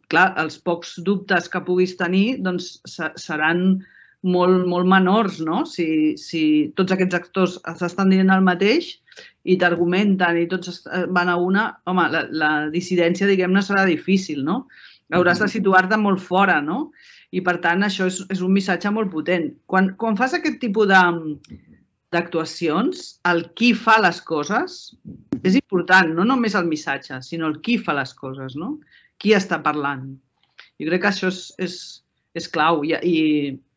clar, 0.09 0.27
els 0.41 0.57
pocs 0.65 0.97
dubtes 1.05 1.47
que 1.51 1.61
puguis 1.65 1.95
tenir 1.99 2.39
doncs, 2.45 2.79
seran 3.21 3.79
molt, 4.25 4.65
molt 4.67 4.89
menors, 4.89 5.39
no? 5.45 5.63
Si, 5.69 6.17
si 6.19 6.41
tots 6.75 6.95
aquests 6.95 7.19
actors 7.19 7.59
s'estan 7.79 8.11
dient 8.11 8.33
el 8.33 8.43
mateix 8.43 8.91
i 9.47 9.55
t'argumenten 9.59 10.41
i 10.41 10.47
tots 10.51 10.81
van 11.15 11.31
a 11.31 11.37
una, 11.39 11.69
home, 11.87 12.07
la, 12.11 12.25
la 12.31 12.51
dissidència, 12.73 13.29
diguem-ne, 13.29 13.63
serà 13.63 13.85
difícil, 13.87 14.43
no? 14.43 14.65
Hauràs 15.09 15.39
de 15.39 15.45
mm-hmm. 15.45 15.55
situar-te 15.55 15.97
molt 15.97 16.21
fora, 16.21 16.59
no? 16.61 16.89
I, 17.31 17.41
per 17.45 17.59
tant, 17.63 17.85
això 17.85 18.09
és, 18.09 18.23
és 18.33 18.41
un 18.45 18.53
missatge 18.53 18.91
molt 18.93 19.11
potent. 19.13 19.51
Quan, 19.69 19.93
quan 20.01 20.17
fas 20.17 20.35
aquest 20.37 20.59
tipus 20.61 20.89
de 20.89 20.99
d'actuacions, 22.13 23.19
el 23.29 23.43
qui 23.57 23.73
fa 23.77 23.99
les 24.01 24.19
coses 24.25 24.79
és 25.45 25.55
important, 25.59 26.09
no 26.15 26.25
només 26.25 26.55
el 26.57 26.67
missatge, 26.69 27.21
sinó 27.25 27.49
el 27.51 27.59
qui 27.65 27.77
fa 27.77 27.95
les 27.97 28.13
coses, 28.17 28.55
no? 28.57 28.77
qui 29.19 29.35
està 29.35 29.59
parlant. 29.63 30.05
Jo 30.79 30.87
crec 30.89 31.03
que 31.03 31.11
això 31.11 31.29
és, 31.29 31.41
és, 31.59 31.75
és 32.39 32.47
clau. 32.51 32.81
I, 32.87 32.95
I 33.03 33.17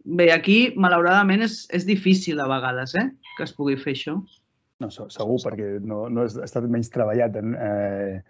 bé, 0.04 0.30
aquí, 0.34 0.58
malauradament, 0.78 1.42
és, 1.48 1.64
és 1.74 1.86
difícil 1.88 2.40
a 2.40 2.48
vegades 2.50 2.94
eh, 2.98 3.08
que 3.36 3.46
es 3.46 3.54
pugui 3.56 3.76
fer 3.80 3.96
això. 3.96 4.20
No, 4.82 4.90
segur, 4.90 5.38
perquè 5.44 5.76
no, 5.86 6.04
no 6.10 6.24
ha 6.24 6.46
estat 6.46 6.66
menys 6.70 6.90
treballat. 6.94 7.36
En, 7.38 7.56
eh, 7.58 8.22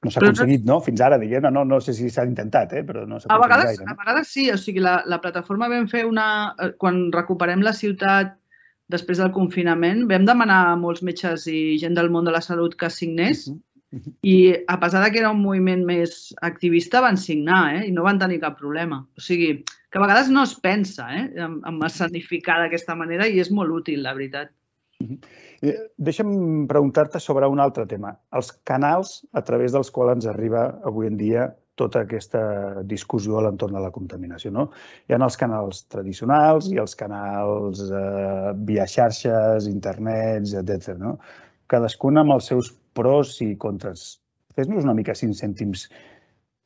no 0.00 0.10
s'ha 0.10 0.22
aconseguit, 0.22 0.64
no? 0.66 0.78
Fins 0.82 1.02
ara, 1.04 1.18
diguem 1.20 1.44
no, 1.52 1.64
no 1.68 1.78
sé 1.84 1.94
si 1.94 2.08
s'ha 2.10 2.24
intentat, 2.26 2.72
eh? 2.78 2.84
però 2.86 3.04
no 3.06 3.20
s'ha 3.20 3.28
aconseguit 3.28 3.50
vegades, 3.50 3.72
gaire. 3.74 3.86
No? 3.86 3.92
A 3.92 4.02
vegades 4.04 4.32
sí, 4.32 4.46
o 4.50 4.58
sigui, 4.58 4.82
la, 4.86 5.00
la 5.10 5.20
plataforma 5.22 5.68
vam 5.70 5.90
fer 5.90 6.06
una... 6.08 6.26
Eh, 6.58 6.72
quan 6.80 7.08
recuperem 7.14 7.66
la 7.66 7.74
ciutat 7.76 8.38
després 8.92 9.20
del 9.22 9.32
confinament, 9.34 10.04
vam 10.10 10.26
demanar 10.28 10.60
a 10.68 10.78
molts 10.78 11.02
metges 11.06 11.46
i 11.50 11.78
gent 11.80 11.96
del 11.98 12.10
món 12.12 12.28
de 12.28 12.34
la 12.34 12.42
salut 12.44 12.76
que 12.78 12.90
signés. 12.92 13.48
I 14.22 14.34
a 14.70 14.76
pesar 14.78 15.02
de 15.02 15.10
que 15.10 15.18
era 15.18 15.32
un 15.34 15.40
moviment 15.42 15.82
més 15.86 16.30
activista, 16.46 17.00
van 17.02 17.18
signar 17.18 17.62
eh? 17.74 17.80
i 17.88 17.94
no 17.94 18.04
van 18.06 18.20
tenir 18.20 18.38
cap 18.42 18.54
problema. 18.58 19.00
O 19.18 19.24
sigui, 19.24 19.64
que 19.90 19.98
a 19.98 20.04
vegades 20.04 20.30
no 20.30 20.44
es 20.46 20.54
pensa 20.62 21.08
eh? 21.16 21.24
en, 21.34 21.58
en 21.66 21.80
escenificar 21.86 22.60
d'aquesta 22.60 22.94
manera 22.94 23.26
i 23.26 23.42
és 23.42 23.50
molt 23.50 23.74
útil, 23.80 24.04
la 24.06 24.14
veritat. 24.14 24.54
Eh, 25.60 25.74
deixa'm 25.98 26.68
preguntar-te 26.70 27.20
sobre 27.20 27.48
un 27.50 27.60
altre 27.60 27.86
tema. 27.90 28.14
Els 28.36 28.52
canals 28.68 29.18
a 29.34 29.42
través 29.44 29.74
dels 29.74 29.90
quals 29.90 30.20
ens 30.20 30.30
arriba 30.30 30.68
avui 30.86 31.10
en 31.10 31.18
dia 31.18 31.50
tota 31.80 32.04
aquesta 32.04 32.40
discussió 32.88 33.38
a 33.38 33.44
l'entorn 33.46 33.76
de 33.76 33.82
la 33.84 33.92
contaminació. 33.94 34.52
No? 34.54 34.68
Hi 35.08 35.16
ha 35.16 35.20
els 35.24 35.38
canals 35.40 35.84
tradicionals 35.92 36.70
i 36.72 36.80
els 36.82 36.96
canals 37.02 37.82
eh, 37.88 38.52
via 38.68 38.86
xarxes, 38.94 39.68
internets, 39.70 40.54
etc. 40.60 40.94
No? 41.00 41.16
Cadascun 41.70 42.20
amb 42.20 42.36
els 42.36 42.50
seus 42.52 42.72
pros 42.96 43.36
i 43.44 43.54
contres. 43.60 44.20
Fes-nos 44.56 44.86
una 44.86 44.96
mica 44.98 45.14
cinc 45.16 45.38
cèntims. 45.38 45.88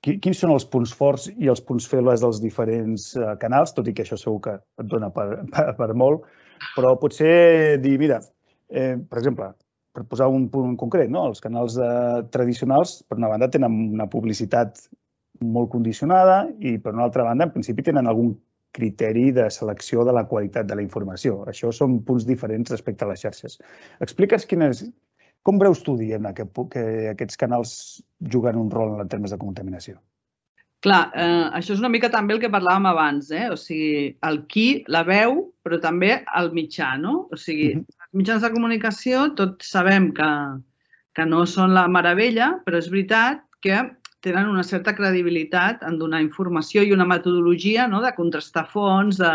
Quins 0.04 0.36
són 0.36 0.52
els 0.52 0.66
punts 0.68 0.92
forts 0.92 1.30
i 1.32 1.48
els 1.48 1.62
punts 1.64 1.86
febles 1.88 2.20
dels 2.24 2.40
diferents 2.42 3.12
eh, 3.16 3.34
canals, 3.40 3.72
tot 3.76 3.88
i 3.88 3.94
que 3.96 4.04
això 4.04 4.18
segur 4.20 4.40
que 4.46 4.56
et 4.60 4.88
dona 4.90 5.08
per, 5.14 5.28
per, 5.54 5.70
per 5.78 5.92
molt, 5.96 6.26
però 6.74 6.92
potser 7.00 7.78
dir, 7.80 7.96
mira, 8.00 8.20
eh, 8.68 8.96
per 9.00 9.22
exemple, 9.22 9.54
per 9.94 10.04
posar 10.10 10.26
un 10.32 10.48
punt 10.50 10.74
concret, 10.80 11.10
no? 11.12 11.28
els 11.30 11.40
canals 11.40 11.78
eh, 11.78 12.20
tradicionals, 12.34 12.98
per 13.08 13.20
una 13.20 13.30
banda, 13.30 13.48
tenen 13.52 13.76
una 13.94 14.08
publicitat 14.10 14.82
molt 15.42 15.70
condicionada 15.72 16.44
i, 16.60 16.76
per 16.78 16.94
una 16.94 17.04
altra 17.08 17.24
banda, 17.26 17.48
en 17.48 17.54
principi 17.54 17.82
tenen 17.82 18.06
algun 18.06 18.34
criteri 18.74 19.30
de 19.32 19.48
selecció 19.54 20.04
de 20.04 20.12
la 20.12 20.24
qualitat 20.26 20.66
de 20.66 20.76
la 20.78 20.82
informació. 20.82 21.42
Això 21.50 21.70
són 21.72 22.00
punts 22.06 22.26
diferents 22.26 22.72
respecte 22.74 23.06
a 23.06 23.10
les 23.10 23.22
xarxes. 23.22 23.58
Explica'ns 24.02 24.46
quines, 24.50 24.82
com 25.46 25.60
veus 25.62 25.84
tu, 25.86 25.94
diguem 26.00 26.26
que, 26.34 26.48
que 26.72 26.84
aquests 27.12 27.38
canals 27.38 27.76
juguen 28.34 28.58
un 28.58 28.72
rol 28.74 28.98
en 29.00 29.10
termes 29.12 29.34
de 29.34 29.38
contaminació? 29.38 30.00
Clar, 30.84 31.04
eh, 31.16 31.44
això 31.56 31.72
és 31.72 31.80
una 31.80 31.88
mica 31.88 32.10
també 32.12 32.34
el 32.34 32.42
que 32.42 32.52
parlàvem 32.52 32.90
abans, 32.90 33.30
eh? 33.32 33.46
o 33.48 33.56
sigui, 33.56 34.10
el 34.28 34.42
qui, 34.52 34.66
la 34.92 35.00
veu, 35.06 35.38
però 35.64 35.78
també 35.80 36.18
el 36.36 36.50
mitjà, 36.52 36.90
no? 37.00 37.22
O 37.32 37.38
sigui, 37.40 37.70
uh 37.72 37.78
-huh. 37.78 38.02
els 38.04 38.18
mitjans 38.20 38.42
de 38.42 38.50
comunicació 38.52 39.30
tots 39.38 39.70
sabem 39.70 40.12
que, 40.12 40.30
que 41.14 41.24
no 41.24 41.46
són 41.46 41.72
la 41.72 41.86
meravella, 41.88 42.60
però 42.66 42.76
és 42.76 42.90
veritat 42.90 43.40
que 43.62 43.80
tenen 44.24 44.48
una 44.48 44.64
certa 44.64 44.94
credibilitat 44.96 45.82
en 45.84 45.98
donar 46.00 46.22
informació 46.24 46.82
i 46.82 46.94
una 46.96 47.04
metodologia 47.04 47.84
no? 47.88 48.00
de 48.00 48.14
contrastar 48.16 48.64
fonts, 48.72 49.18
de, 49.20 49.32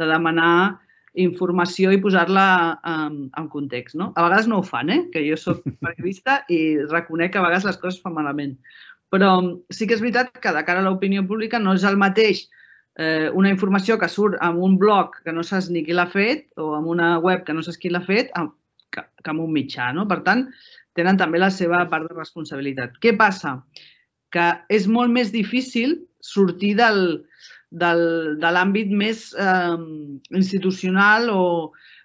de 0.00 0.08
demanar 0.10 0.80
informació 1.14 1.92
i 1.94 2.00
posar-la 2.02 2.46
en, 2.90 3.20
en 3.38 3.46
context. 3.52 3.94
No? 4.00 4.10
A 4.18 4.26
vegades 4.26 4.48
no 4.50 4.58
ho 4.58 4.66
fan, 4.66 4.90
eh? 4.90 5.04
que 5.12 5.22
jo 5.28 5.38
sóc 5.38 5.62
periodista 5.86 6.40
i 6.50 6.80
reconec 6.90 7.34
que 7.34 7.42
a 7.42 7.46
vegades 7.46 7.68
les 7.70 7.78
coses 7.78 8.02
fan 8.02 8.16
malament. 8.18 8.58
Però 9.14 9.30
sí 9.70 9.86
que 9.86 9.94
és 9.94 10.02
veritat 10.02 10.34
que 10.42 10.52
de 10.56 10.64
cara 10.66 10.82
a 10.82 10.88
l'opinió 10.88 11.22
pública 11.28 11.62
no 11.62 11.76
és 11.78 11.86
el 11.86 12.00
mateix 12.00 12.48
eh, 12.98 13.30
una 13.30 13.54
informació 13.54 14.00
que 14.00 14.10
surt 14.10 14.40
en 14.42 14.58
un 14.58 14.74
blog 14.82 15.20
que 15.22 15.32
no 15.32 15.46
saps 15.46 15.70
ni 15.70 15.84
qui 15.86 15.94
l'ha 15.94 16.08
fet 16.10 16.48
o 16.58 16.72
en 16.78 16.90
una 16.90 17.14
web 17.22 17.46
que 17.46 17.54
no 17.54 17.62
saps 17.62 17.78
qui 17.78 17.94
l'ha 17.94 18.02
fet 18.02 18.34
que, 18.34 19.02
que 19.22 19.30
en 19.30 19.46
un 19.46 19.54
mitjà. 19.54 19.92
No? 19.94 20.08
Per 20.10 20.24
tant, 20.26 20.48
tenen 20.98 21.18
també 21.18 21.38
la 21.38 21.54
seva 21.54 21.84
part 21.90 22.10
de 22.10 22.18
responsabilitat. 22.18 22.98
Què 22.98 23.14
passa? 23.18 23.60
Que 24.34 24.50
és 24.74 24.88
molt 24.90 25.14
més 25.14 25.30
difícil 25.34 25.98
sortir 26.24 26.74
del, 26.78 27.00
del, 27.70 28.04
de 28.42 28.52
l'àmbit 28.56 28.90
més 28.90 29.28
eh, 29.38 29.76
institucional 30.34 31.28
o, 31.30 31.44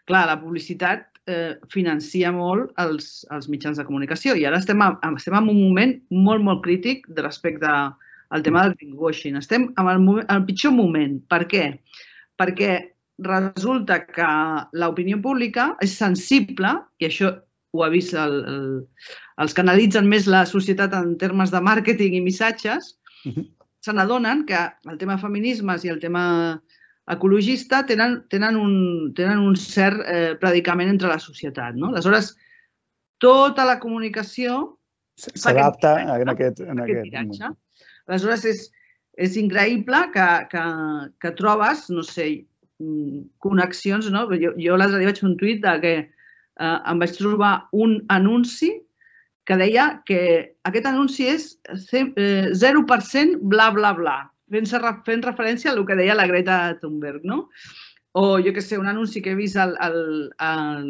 clar, 0.10 0.26
la 0.30 0.38
publicitat 0.42 1.08
eh, 1.30 1.56
financia 1.74 2.32
molt 2.36 2.74
els, 2.82 3.24
els 3.36 3.50
mitjans 3.52 3.80
de 3.80 3.86
comunicació 3.88 4.36
i 4.38 4.46
ara 4.50 4.60
estem, 4.62 4.82
a, 4.82 4.94
estem 5.16 5.38
en 5.40 5.50
un 5.54 5.60
moment 5.62 5.96
molt, 6.12 6.46
molt 6.46 6.64
crític 6.66 7.08
de 7.10 7.26
respecte 7.26 7.74
al 8.30 8.46
tema 8.46 8.64
del 8.66 8.76
greenwashing. 8.78 9.38
Estem 9.40 9.70
en 9.74 9.90
el, 9.90 10.00
moment, 10.06 10.28
el 10.30 10.46
pitjor 10.46 10.74
moment. 10.76 11.18
Per 11.32 11.44
què? 11.50 11.64
Perquè 12.38 12.74
resulta 13.26 14.04
que 14.06 14.28
l'opinió 14.80 15.18
pública 15.22 15.72
és 15.84 15.96
sensible, 15.98 16.76
i 17.02 17.10
això 17.10 17.34
ho 17.76 17.84
ha 17.86 17.90
vist 17.94 18.16
el, 18.18 18.40
el, 18.50 18.68
els 19.44 19.54
que 19.54 19.62
analitzen 19.62 20.08
més 20.10 20.28
la 20.28 20.46
societat 20.50 20.96
en 20.98 21.16
termes 21.22 21.54
de 21.54 21.62
màrqueting 21.62 22.18
i 22.18 22.26
missatges, 22.26 22.96
uh 23.26 23.32
-huh 23.32 23.48
se 23.80 23.94
n'adonen 23.94 24.46
que 24.46 24.60
el 24.92 24.98
tema 25.00 25.18
feminismes 25.18 25.86
i 25.86 25.92
el 25.94 26.00
tema 26.00 26.24
ecologista 27.10 27.86
tenen, 27.88 28.20
tenen, 28.30 28.58
un, 28.60 29.14
tenen 29.18 29.40
un 29.42 29.56
cert 29.58 30.04
eh, 30.06 30.36
predicament 30.42 30.92
entre 30.92 31.10
la 31.10 31.20
societat. 31.20 31.78
No? 31.80 31.94
Aleshores, 31.94 32.36
tota 33.18 33.66
la 33.68 33.80
comunicació... 33.80 34.76
S'adapta 35.20 35.98
en 36.00 36.32
aquest, 36.32 36.62
en 36.64 36.80
aquest, 36.80 37.10
aquest 37.12 37.42
Aleshores, 38.08 38.46
és, 38.48 38.62
és 39.20 39.36
increïble 39.40 40.06
que, 40.14 40.28
que, 40.52 40.62
que 41.20 41.34
trobes, 41.40 41.90
no 41.92 42.06
sé, 42.08 42.30
mm, 42.80 43.26
connexions, 43.44 44.08
no? 44.14 44.28
Jo, 44.32 44.54
jo 44.56 44.78
l'altre 44.80 45.02
dia 45.02 45.10
vaig 45.12 45.20
fer 45.20 45.28
un 45.28 45.36
tuit 45.42 45.60
de 45.66 45.76
que 45.84 45.94
eh, 46.60 46.78
em 46.92 47.02
vaig 47.02 47.16
trobar 47.18 47.54
un 47.72 48.00
anunci 48.14 48.72
que 49.50 49.58
deia 49.58 50.04
que 50.06 50.22
aquest 50.70 50.86
anunci 50.86 51.26
és 51.32 51.46
0% 51.74 52.14
eh, 52.22 53.38
bla, 53.42 53.70
bla, 53.74 53.94
bla, 53.98 54.18
fent, 54.54 54.70
fent 55.08 55.26
referència 55.26 55.72
al 55.72 55.86
que 55.88 55.98
deia 55.98 56.18
la 56.18 56.28
Greta 56.30 56.60
Thunberg, 56.82 57.26
no? 57.26 57.48
O, 58.14 58.38
jo 58.42 58.54
que 58.54 58.62
sé, 58.62 58.78
un 58.78 58.90
anunci 58.90 59.22
que 59.22 59.34
he 59.34 59.40
vist 59.40 59.58
al, 59.58 59.76
al, 59.82 60.00
al, 60.42 60.88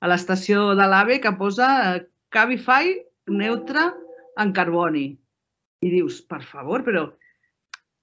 a 0.00 0.10
l'estació 0.10 0.72
de 0.76 0.86
l'AVE 0.88 1.20
que 1.24 1.32
posa 1.40 1.68
eh, 1.94 2.06
Cabify 2.34 2.92
neutre 3.30 3.90
en 4.40 4.52
carboni. 4.56 5.06
I 5.84 5.90
dius, 5.92 6.22
per 6.28 6.42
favor, 6.44 6.84
però 6.84 7.06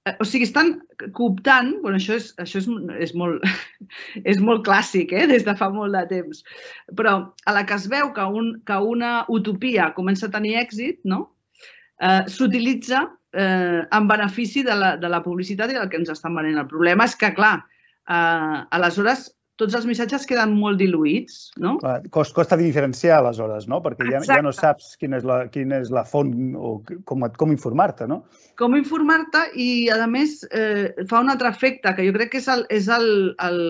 o 0.09 0.25
sigui, 0.25 0.47
estan 0.47 0.73
cooptant, 1.13 1.75
bueno, 1.83 1.99
això 1.99 2.15
és, 2.17 2.31
això 2.41 2.61
és, 2.61 2.67
és, 3.05 3.13
molt, 3.17 3.43
és 4.31 4.39
molt 4.41 4.63
clàssic, 4.65 5.13
eh? 5.13 5.27
des 5.29 5.45
de 5.45 5.53
fa 5.57 5.69
molt 5.73 5.93
de 5.93 6.01
temps, 6.09 6.41
però 6.97 7.17
a 7.45 7.53
la 7.53 7.65
que 7.69 7.77
es 7.77 7.85
veu 7.91 8.09
que, 8.15 8.25
un, 8.25 8.55
que 8.65 8.79
una 8.93 9.11
utopia 9.29 9.91
comença 9.97 10.27
a 10.27 10.33
tenir 10.33 10.57
èxit, 10.63 11.01
no? 11.05 11.27
eh, 12.01 12.23
s'utilitza 12.27 13.03
eh, 13.37 13.81
en 13.85 14.07
benefici 14.09 14.65
de 14.65 14.75
la, 14.75 14.95
de 14.97 15.11
la 15.11 15.21
publicitat 15.21 15.71
i 15.71 15.77
del 15.77 15.91
que 15.91 16.01
ens 16.01 16.09
estan 16.13 16.33
venent. 16.35 16.57
El 16.57 16.71
problema 16.71 17.05
és 17.05 17.15
que, 17.15 17.29
clar, 17.37 17.59
eh, 18.09 18.57
aleshores 18.77 19.29
tots 19.61 19.77
els 19.77 19.85
missatges 19.85 20.25
queden 20.29 20.55
molt 20.57 20.79
diluïts, 20.81 21.51
no? 21.61 21.75
Clar, 21.81 21.99
cost, 22.13 22.33
costa 22.37 22.57
diferenciar 22.59 23.19
aleshores, 23.19 23.67
no? 23.69 23.81
Perquè 23.85 24.09
ja, 24.09 24.21
ja 24.25 24.41
no 24.41 24.53
saps 24.55 24.95
quina 25.01 25.19
és 25.21 25.27
la, 25.27 25.43
quina 25.53 25.81
és 25.83 25.91
la 25.93 26.03
font 26.07 26.31
o 26.57 26.77
com, 27.07 27.27
com 27.37 27.53
informar-te, 27.53 28.07
no? 28.09 28.23
Com 28.59 28.77
informar-te 28.79 29.47
i, 29.61 29.69
a 29.93 30.07
més, 30.09 30.41
eh, 30.49 31.05
fa 31.09 31.21
un 31.21 31.29
altre 31.33 31.51
efecte 31.53 31.93
que 31.97 32.07
jo 32.07 32.15
crec 32.17 32.33
que 32.33 32.41
és 32.41 32.49
el, 32.51 32.65
és 32.73 32.89
el, 32.91 33.07
el 33.45 33.61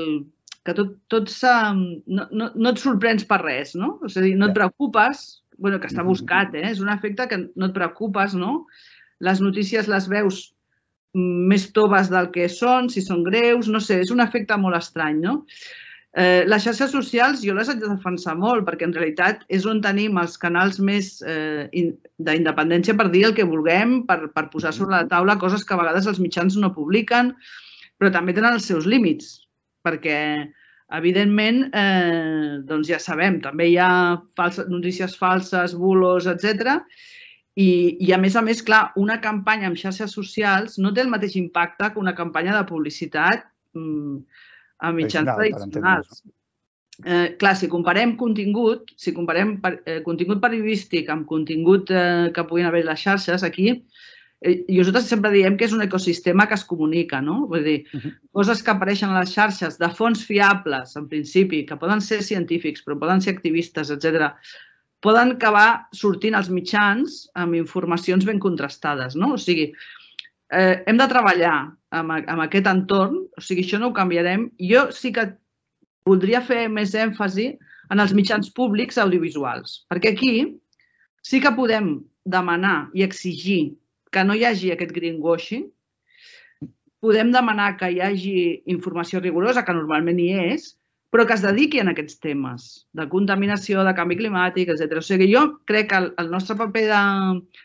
que 0.63 0.77
tot, 0.77 0.95
tot 1.11 1.35
no, 1.75 2.27
no, 2.29 2.49
no 2.55 2.71
et 2.71 2.81
sorprens 2.81 3.27
per 3.27 3.41
res, 3.43 3.75
no? 3.75 3.97
És 4.07 4.17
a 4.17 4.23
dir, 4.23 4.35
no 4.39 4.51
et 4.51 4.55
preocupes, 4.57 5.41
bueno, 5.57 5.81
que 5.81 5.91
està 5.91 6.05
buscat, 6.07 6.55
eh? 6.55 6.69
És 6.71 6.81
un 6.83 6.89
efecte 6.93 7.27
que 7.27 7.43
no 7.49 7.69
et 7.69 7.75
preocupes, 7.75 8.37
no? 8.37 8.65
Les 9.21 9.41
notícies 9.43 9.89
les 9.91 10.07
veus 10.09 10.47
més 11.13 11.67
toves 11.75 12.09
del 12.11 12.29
que 12.31 12.47
són, 12.49 12.87
si 12.89 13.03
són 13.03 13.25
greus, 13.25 13.67
no 13.67 13.81
sé, 13.83 13.99
és 14.05 14.11
un 14.13 14.23
efecte 14.23 14.55
molt 14.57 14.79
estrany, 14.79 15.19
no? 15.19 15.41
Eh, 16.11 16.43
les 16.43 16.63
xarxes 16.65 16.91
socials 16.91 17.39
jo 17.39 17.53
les 17.55 17.69
haig 17.71 17.79
de 17.79 17.87
defensar 17.87 18.33
molt 18.35 18.65
perquè 18.67 18.83
en 18.83 18.93
realitat 18.95 19.45
és 19.47 19.63
on 19.63 19.77
tenim 19.79 20.17
els 20.19 20.33
canals 20.41 20.81
més 20.83 21.13
eh, 21.23 21.69
d'independència 22.19 22.97
per 22.99 23.07
dir 23.13 23.23
el 23.29 23.35
que 23.37 23.47
vulguem, 23.47 24.01
per, 24.09 24.25
per 24.35 24.49
posar 24.51 24.73
sobre 24.75 24.97
la 24.97 25.07
taula 25.07 25.37
coses 25.39 25.63
que 25.63 25.77
a 25.77 25.79
vegades 25.79 26.09
els 26.11 26.19
mitjans 26.19 26.57
no 26.59 26.73
publiquen, 26.75 27.31
però 27.95 28.11
també 28.11 28.35
tenen 28.35 28.59
els 28.59 28.67
seus 28.67 28.89
límits 28.91 29.37
perquè 29.87 30.17
evidentment, 30.99 31.63
eh, 31.71 32.59
doncs 32.67 32.91
ja 32.91 32.99
sabem, 32.99 33.39
també 33.39 33.69
hi 33.71 33.79
ha 33.79 34.19
falses, 34.35 34.67
notícies 34.67 35.15
falses, 35.15 35.77
bulos, 35.79 36.27
etc. 36.27 36.75
I, 37.55 37.69
I 38.03 38.11
a 38.11 38.19
més 38.19 38.35
a 38.35 38.43
més, 38.43 38.59
clar, 38.67 38.89
una 38.99 39.21
campanya 39.23 39.71
amb 39.71 39.79
xarxes 39.79 40.11
socials 40.11 40.75
no 40.83 40.91
té 40.91 41.05
el 41.05 41.11
mateix 41.13 41.39
impacte 41.39 41.93
que 41.93 42.03
una 42.03 42.15
campanya 42.19 42.57
de 42.57 42.67
publicitat 42.67 43.47
mm, 43.79 44.19
a 44.81 44.91
mitjans 44.95 45.29
tradicionals. 45.29 46.21
Eh, 47.01 47.35
clar, 47.39 47.55
si 47.57 47.69
comparem 47.69 48.15
contingut, 48.17 48.91
si 48.97 49.13
comparem 49.13 49.55
per, 49.61 49.79
eh, 49.85 50.01
contingut 50.05 50.41
periodístic 50.41 51.09
amb 51.09 51.25
contingut 51.29 51.89
eh, 51.89 52.29
que 52.33 52.45
puguin 52.45 52.67
haver 52.69 52.83
les 52.85 52.99
xarxes, 53.01 53.45
aquí 53.47 53.71
eh, 53.71 54.59
i 54.67 54.77
nosaltres 54.77 55.07
sempre 55.09 55.31
diem 55.33 55.55
que 55.57 55.65
és 55.65 55.73
un 55.73 55.81
ecosistema 55.81 56.45
que 56.49 56.57
es 56.59 56.65
comunica, 56.67 57.21
no? 57.21 57.47
Vull 57.49 57.63
dir, 57.65 57.77
uh 57.93 58.01
-huh. 58.01 58.11
coses 58.31 58.61
que 58.61 58.71
apareixen 58.71 59.09
a 59.09 59.19
les 59.19 59.33
xarxes 59.33 59.79
de 59.79 59.89
fons 59.89 60.25
fiables, 60.25 60.95
en 60.95 61.07
principi, 61.07 61.65
que 61.65 61.77
poden 61.77 62.01
ser 62.01 62.21
científics, 62.21 62.83
però 62.85 62.99
poden 62.99 63.21
ser 63.21 63.33
activistes, 63.33 63.89
etc, 63.89 64.35
poden 65.01 65.31
acabar 65.31 65.87
sortint 65.91 66.35
als 66.35 66.49
mitjans 66.49 67.29
amb 67.33 67.55
informacions 67.55 68.25
ben 68.25 68.39
contrastades, 68.39 69.15
no? 69.15 69.33
O 69.33 69.37
sigui, 69.37 69.73
eh, 70.51 70.83
hem 70.87 70.99
de 70.99 71.07
treballar 71.11 71.55
amb, 71.91 72.15
amb 72.19 72.45
aquest 72.45 72.69
entorn, 72.71 73.17
o 73.37 73.43
sigui, 73.43 73.65
això 73.65 73.79
no 73.79 73.91
ho 73.91 73.97
canviarem. 73.97 74.49
Jo 74.71 74.87
sí 74.95 75.13
que 75.15 75.29
voldria 76.07 76.41
fer 76.45 76.67
més 76.69 76.95
èmfasi 76.97 77.51
en 77.91 77.99
els 77.99 78.13
mitjans 78.15 78.49
públics 78.55 78.99
audiovisuals, 79.01 79.81
perquè 79.91 80.13
aquí 80.13 80.33
sí 81.21 81.41
que 81.43 81.53
podem 81.55 81.99
demanar 82.25 82.89
i 82.97 83.03
exigir 83.05 83.75
que 84.11 84.23
no 84.27 84.35
hi 84.35 84.45
hagi 84.45 84.71
aquest 84.71 84.93
greenwashing, 84.95 85.65
podem 87.01 87.31
demanar 87.33 87.75
que 87.79 87.89
hi 87.89 87.99
hagi 88.03 88.37
informació 88.69 89.21
rigorosa, 89.21 89.63
que 89.65 89.73
normalment 89.73 90.19
hi 90.21 90.29
és, 90.53 90.75
però 91.11 91.25
que 91.27 91.35
es 91.35 91.43
dediqui 91.43 91.81
a 91.81 91.85
aquests 91.91 92.19
temes 92.23 92.67
de 92.95 93.07
contaminació, 93.11 93.83
de 93.83 93.93
canvi 93.97 94.17
climàtic, 94.19 94.69
etc. 94.71 94.99
O 95.01 95.03
sigui, 95.03 95.27
jo 95.33 95.43
crec 95.67 95.89
que 95.91 95.99
el, 96.07 96.29
nostre 96.31 96.55
paper 96.59 96.85
de 96.87 97.01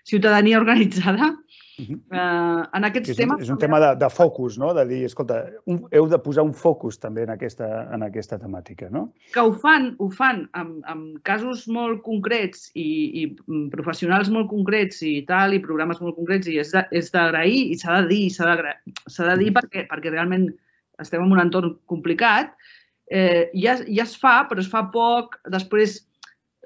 ciutadania 0.08 0.58
organitzada 0.58 1.34
Uh 1.78 1.84
-huh. 1.84 1.96
uh, 2.10 2.64
en 2.72 2.84
aquests 2.84 3.10
és 3.10 3.16
temes... 3.16 3.42
És 3.42 3.50
un 3.50 3.58
tema 3.58 3.78
de, 3.80 3.90
de 4.00 4.08
focus, 4.08 4.56
no? 4.58 4.72
De 4.74 4.84
dir, 4.86 5.04
escolta, 5.04 5.44
un, 5.66 5.82
heu 5.90 6.08
de 6.08 6.18
posar 6.18 6.44
un 6.44 6.54
focus 6.54 6.98
també 6.98 7.22
en 7.22 7.30
aquesta, 7.30 7.68
en 7.92 8.02
aquesta 8.02 8.38
temàtica, 8.38 8.88
no? 8.90 9.12
Que 9.34 9.40
ho 9.40 9.52
fan, 9.52 9.94
ho 9.98 10.08
fan 10.08 10.48
amb, 10.52 10.80
amb 10.84 11.18
casos 11.22 11.66
molt 11.68 12.02
concrets 12.02 12.70
i, 12.74 12.88
i 13.22 13.36
professionals 13.70 14.30
molt 14.30 14.48
concrets 14.48 15.02
i 15.02 15.22
tal, 15.28 15.52
i 15.52 15.60
programes 15.60 16.00
molt 16.00 16.16
concrets, 16.16 16.48
i 16.48 16.58
és 16.60 17.12
d'agrair 17.12 17.70
i 17.70 17.76
s'ha 17.76 18.00
de 18.00 18.08
dir, 18.08 18.30
s'ha 18.30 18.56
de, 18.56 18.74
de 19.28 19.36
dir 19.44 19.52
perquè, 19.52 19.86
perquè 19.86 20.10
realment 20.10 20.48
estem 20.98 21.22
en 21.22 21.32
un 21.32 21.40
entorn 21.40 21.76
complicat. 21.84 22.56
Eh, 23.10 23.50
ja, 23.54 23.76
ja 23.86 24.02
es 24.02 24.16
fa, 24.16 24.46
però 24.48 24.60
es 24.60 24.70
fa 24.70 24.86
poc. 24.92 25.36
Després 25.52 26.08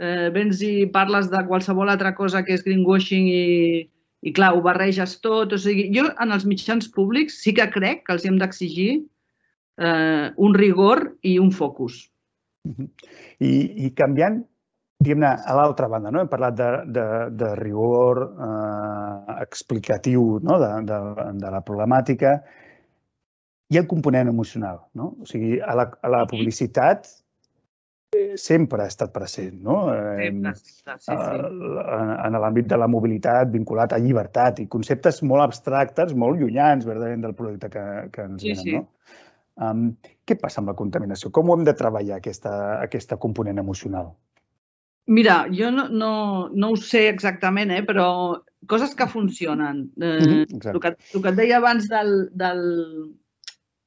eh, 0.01 0.31
vens 0.31 0.63
i 0.63 0.87
parles 0.87 1.31
de 1.31 1.43
qualsevol 1.49 1.91
altra 1.91 2.15
cosa 2.15 2.45
que 2.45 2.55
és 2.55 2.63
greenwashing 2.65 3.27
i, 3.27 3.91
i 4.23 4.33
clar, 4.37 4.53
ho 4.55 4.63
barreges 4.65 5.17
tot. 5.25 5.55
O 5.57 5.59
sigui, 5.61 5.89
jo 5.95 6.07
en 6.21 6.35
els 6.35 6.47
mitjans 6.49 6.89
públics 6.93 7.41
sí 7.45 7.55
que 7.57 7.69
crec 7.73 8.05
que 8.07 8.17
els 8.17 8.27
hem 8.29 8.39
d'exigir 8.41 8.91
eh, 9.01 10.27
un 10.37 10.57
rigor 10.57 11.07
i 11.23 11.39
un 11.41 11.53
focus. 11.57 12.05
I, 13.41 13.53
i 13.87 13.91
canviant, 13.97 14.43
diguem-ne, 15.01 15.31
a 15.33 15.57
l'altra 15.57 15.89
banda, 15.89 16.13
no? 16.13 16.21
hem 16.21 16.29
parlat 16.29 16.59
de, 16.59 16.71
de, 16.93 17.07
de 17.41 17.55
rigor 17.63 18.27
eh, 18.29 19.39
explicatiu 19.41 20.27
no? 20.45 20.59
de, 20.61 20.73
de, 20.91 21.01
de 21.41 21.55
la 21.57 21.63
problemàtica, 21.65 22.37
i 23.71 23.79
el 23.79 23.87
component 23.89 24.29
emocional. 24.29 24.83
No? 24.99 25.15
O 25.23 25.29
sigui, 25.31 25.57
a 25.63 25.77
la, 25.79 25.89
a 26.03 26.13
la 26.13 26.25
publicitat 26.29 27.09
sempre 28.37 28.83
ha 28.83 28.89
estat 28.91 29.13
present, 29.15 29.61
no? 29.63 29.85
Sempre, 30.19 30.53
sempre, 30.57 30.97
sí, 30.99 31.15
sí. 31.15 31.75
En 32.27 32.39
l'àmbit 32.43 32.67
de 32.71 32.79
la 32.81 32.89
mobilitat 32.91 33.53
vinculat 33.53 33.93
a 33.95 34.01
llibertat 34.03 34.59
i 34.59 34.67
conceptes 34.71 35.21
molt 35.23 35.45
abstractes, 35.45 36.15
molt 36.19 36.41
llunyans, 36.41 36.87
verdaderament, 36.89 37.23
del 37.29 37.37
projecte 37.39 37.71
que, 37.71 37.85
que 38.15 38.25
ens 38.27 38.43
Sí, 38.43 38.49
venen, 38.51 38.65
sí. 38.65 38.73
no? 38.81 38.89
Um, 39.61 39.85
què 40.27 40.39
passa 40.41 40.61
amb 40.63 40.73
la 40.73 40.75
contaminació? 40.79 41.31
Com 41.31 41.51
ho 41.51 41.57
hem 41.59 41.65
de 41.69 41.75
treballar, 41.77 42.17
aquesta, 42.19 42.81
aquesta 42.81 43.19
component 43.21 43.61
emocional? 43.61 44.11
Mira, 45.11 45.45
jo 45.53 45.71
no, 45.75 45.89
no, 45.89 46.13
no 46.55 46.71
ho 46.73 46.79
sé 46.81 47.09
exactament, 47.11 47.71
eh, 47.75 47.83
però 47.87 48.07
coses 48.67 48.95
que 48.97 49.07
funcionen. 49.11 49.91
Eh, 50.01 50.17
Mhm, 50.19 50.41
el, 50.41 50.57
exacte. 50.57 50.81
que, 50.81 50.97
el 51.15 51.23
que 51.23 51.29
et 51.29 51.37
deia 51.37 51.59
abans 51.59 51.87
del, 51.89 52.31
del, 52.33 52.65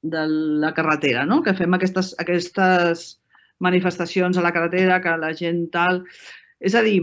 de 0.04 0.24
la 0.64 0.74
carretera, 0.74 1.26
no? 1.26 1.42
que 1.44 1.56
fem 1.58 1.74
aquestes, 1.74 2.14
aquestes 2.20 3.20
manifestacions 3.64 4.38
a 4.38 4.46
la 4.46 4.54
carretera, 4.56 5.02
que 5.04 5.18
la 5.20 5.34
gent 5.38 5.68
tal... 5.74 6.04
És 6.64 6.76
a 6.80 6.84
dir, 6.86 7.00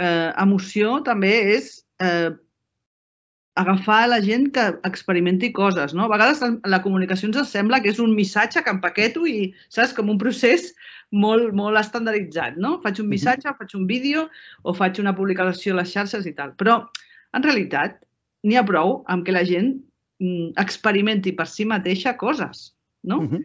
eh, 0.00 0.32
emoció 0.40 1.00
també 1.04 1.32
és 1.56 1.72
eh, 2.00 2.30
agafar 3.56 4.08
la 4.08 4.20
gent 4.20 4.50
que 4.52 4.64
experimenti 4.84 5.50
coses, 5.56 5.94
no? 5.96 6.04
A 6.04 6.12
vegades 6.12 6.42
la 6.68 6.82
comunicació 6.84 7.30
ens 7.30 7.52
sembla 7.52 7.80
que 7.80 7.88
és 7.92 8.00
un 8.02 8.12
missatge 8.16 8.60
que 8.62 8.72
empaqueto 8.72 9.24
i, 9.28 9.50
saps, 9.72 9.94
com 9.96 10.12
un 10.12 10.20
procés 10.20 10.68
molt, 11.10 11.54
molt 11.56 11.80
estandarditzat, 11.80 12.60
no? 12.60 12.76
Faig 12.84 13.00
un 13.00 13.08
missatge, 13.08 13.54
faig 13.56 13.72
un 13.78 13.88
vídeo 13.88 14.26
o 14.62 14.76
faig 14.76 15.00
una 15.00 15.16
publicació 15.16 15.72
a 15.72 15.80
les 15.80 15.92
xarxes 15.96 16.28
i 16.28 16.34
tal. 16.36 16.52
Però, 16.60 16.82
en 17.36 17.48
realitat, 17.48 17.96
n'hi 18.44 18.60
ha 18.60 18.66
prou 18.68 19.00
amb 19.12 19.24
que 19.24 19.34
la 19.34 19.44
gent 19.48 19.72
mm, 20.20 20.52
experimenti 20.60 21.32
per 21.32 21.48
si 21.48 21.64
mateixa 21.64 22.16
coses, 22.20 22.72
no? 23.08 23.22
Mhm. 23.24 23.44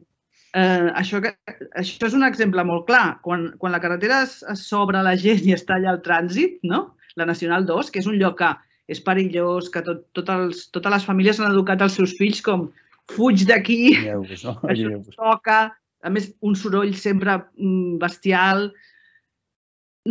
Eh, 0.54 0.90
això, 1.00 1.22
que, 1.24 1.32
això 1.80 2.08
és 2.10 2.16
un 2.18 2.26
exemple 2.28 2.64
molt 2.68 2.86
clar. 2.90 3.20
Quan, 3.24 3.52
quan 3.58 3.72
la 3.72 3.80
carretera 3.80 4.24
es- 4.26 4.42
es 4.52 4.66
s'obre 4.68 5.02
la 5.04 5.16
gent 5.16 5.46
i 5.48 5.54
està 5.56 5.78
allà 5.78 5.94
el 5.96 6.02
trànsit, 6.04 6.60
no? 6.64 6.96
la 7.16 7.26
Nacional 7.26 7.66
2, 7.66 7.92
que 7.92 8.00
és 8.00 8.08
un 8.08 8.18
lloc 8.20 8.38
que 8.40 8.50
és 8.92 9.00
perillós, 9.04 9.70
que 9.72 9.82
tot, 9.84 10.06
tot 10.16 10.30
els, 10.32 10.66
totes 10.72 10.92
les 10.92 11.06
famílies 11.08 11.40
han 11.40 11.52
educat 11.52 11.82
els 11.82 11.94
seus 11.96 12.14
fills 12.20 12.42
com 12.44 12.70
fuig 13.12 13.46
d'aquí, 13.48 13.96
no? 14.44 14.56
això 14.72 15.16
toca, 15.16 15.60
a 16.04 16.10
més, 16.10 16.32
un 16.42 16.56
soroll 16.56 16.94
sempre 16.96 17.38
mm, 17.58 17.98
bestial. 18.00 18.72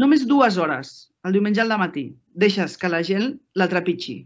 Només 0.00 0.26
dues 0.29 0.57
hores, 0.57 1.11
el 1.26 1.33
diumenge 1.37 1.61
al 1.61 1.72
matí, 1.81 2.07
deixes 2.33 2.76
que 2.79 2.88
la 2.88 3.03
gent 3.03 3.35
la 3.59 3.68
trepitgi, 3.68 4.20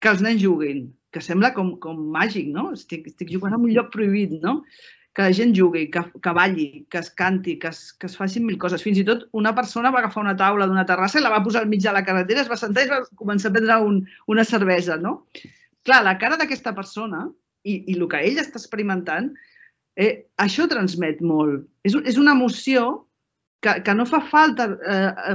que 0.00 0.12
els 0.12 0.22
nens 0.24 0.40
juguin, 0.42 0.86
que 1.12 1.20
sembla 1.24 1.52
com, 1.56 1.74
com 1.82 1.98
màgic, 2.14 2.48
no? 2.52 2.70
Estic, 2.76 3.08
estic 3.10 3.32
jugant 3.32 3.56
en 3.56 3.64
un 3.64 3.72
lloc 3.74 3.90
prohibit, 3.92 4.36
no? 4.44 4.62
Que 5.18 5.26
la 5.26 5.34
gent 5.34 5.50
jugui, 5.50 5.88
que, 5.90 6.04
que 6.22 6.32
balli, 6.36 6.68
que 6.92 7.00
es 7.02 7.08
canti, 7.18 7.56
que 7.58 7.72
es, 7.72 7.92
que 7.98 8.06
es 8.06 8.14
facin 8.14 8.44
mil 8.46 8.58
coses. 8.62 8.84
Fins 8.86 9.00
i 9.02 9.04
tot 9.06 9.24
una 9.34 9.50
persona 9.56 9.90
va 9.90 9.98
agafar 9.98 10.22
una 10.22 10.36
taula 10.38 10.68
d'una 10.70 10.86
terrassa 10.86 11.18
i 11.18 11.24
la 11.24 11.32
va 11.32 11.42
posar 11.42 11.64
al 11.64 11.70
mig 11.72 11.82
de 11.82 11.94
la 11.96 12.04
carretera, 12.06 12.44
es 12.44 12.50
va 12.52 12.60
sentar 12.60 12.86
i 12.86 12.92
va 12.92 13.00
començar 13.18 13.50
a 13.50 13.56
prendre 13.56 13.80
un, 13.82 13.98
una 14.30 14.46
cervesa, 14.46 14.94
no? 15.02 15.16
Clar, 15.82 16.04
la 16.06 16.14
cara 16.22 16.38
d'aquesta 16.38 16.70
persona 16.76 17.24
i, 17.66 17.80
i 17.90 17.98
el 17.98 18.06
que 18.12 18.22
ell 18.30 18.38
està 18.38 18.62
experimentant, 18.62 19.32
eh, 19.98 20.12
això 20.38 20.68
transmet 20.70 21.20
molt. 21.26 21.66
És, 21.82 21.98
és 22.06 22.22
una 22.22 22.36
emoció 22.38 22.86
que, 23.64 23.80
que 23.82 23.94
no 23.98 24.06
fa 24.06 24.20
falta 24.30 24.68
eh, 24.70 25.34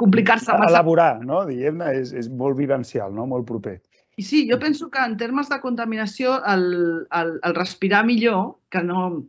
complicar-se 0.00 0.52
massa. 0.52 0.70
Elaborar, 0.72 1.18
no? 1.26 1.44
Diguem-ne, 1.48 1.92
és, 2.00 2.14
és 2.16 2.30
molt 2.32 2.56
vivencial, 2.60 3.12
no? 3.12 3.28
Molt 3.28 3.46
proper. 3.50 3.78
I 4.16 4.22
sí, 4.22 4.44
jo 4.50 4.58
penso 4.62 4.90
que 4.90 5.00
en 5.02 5.16
termes 5.16 5.48
de 5.50 5.58
contaminació, 5.60 6.36
el, 6.46 7.06
el, 7.10 7.38
el 7.42 7.54
respirar 7.54 8.04
millor, 8.06 8.58
que 8.70 8.82
no... 8.82 9.24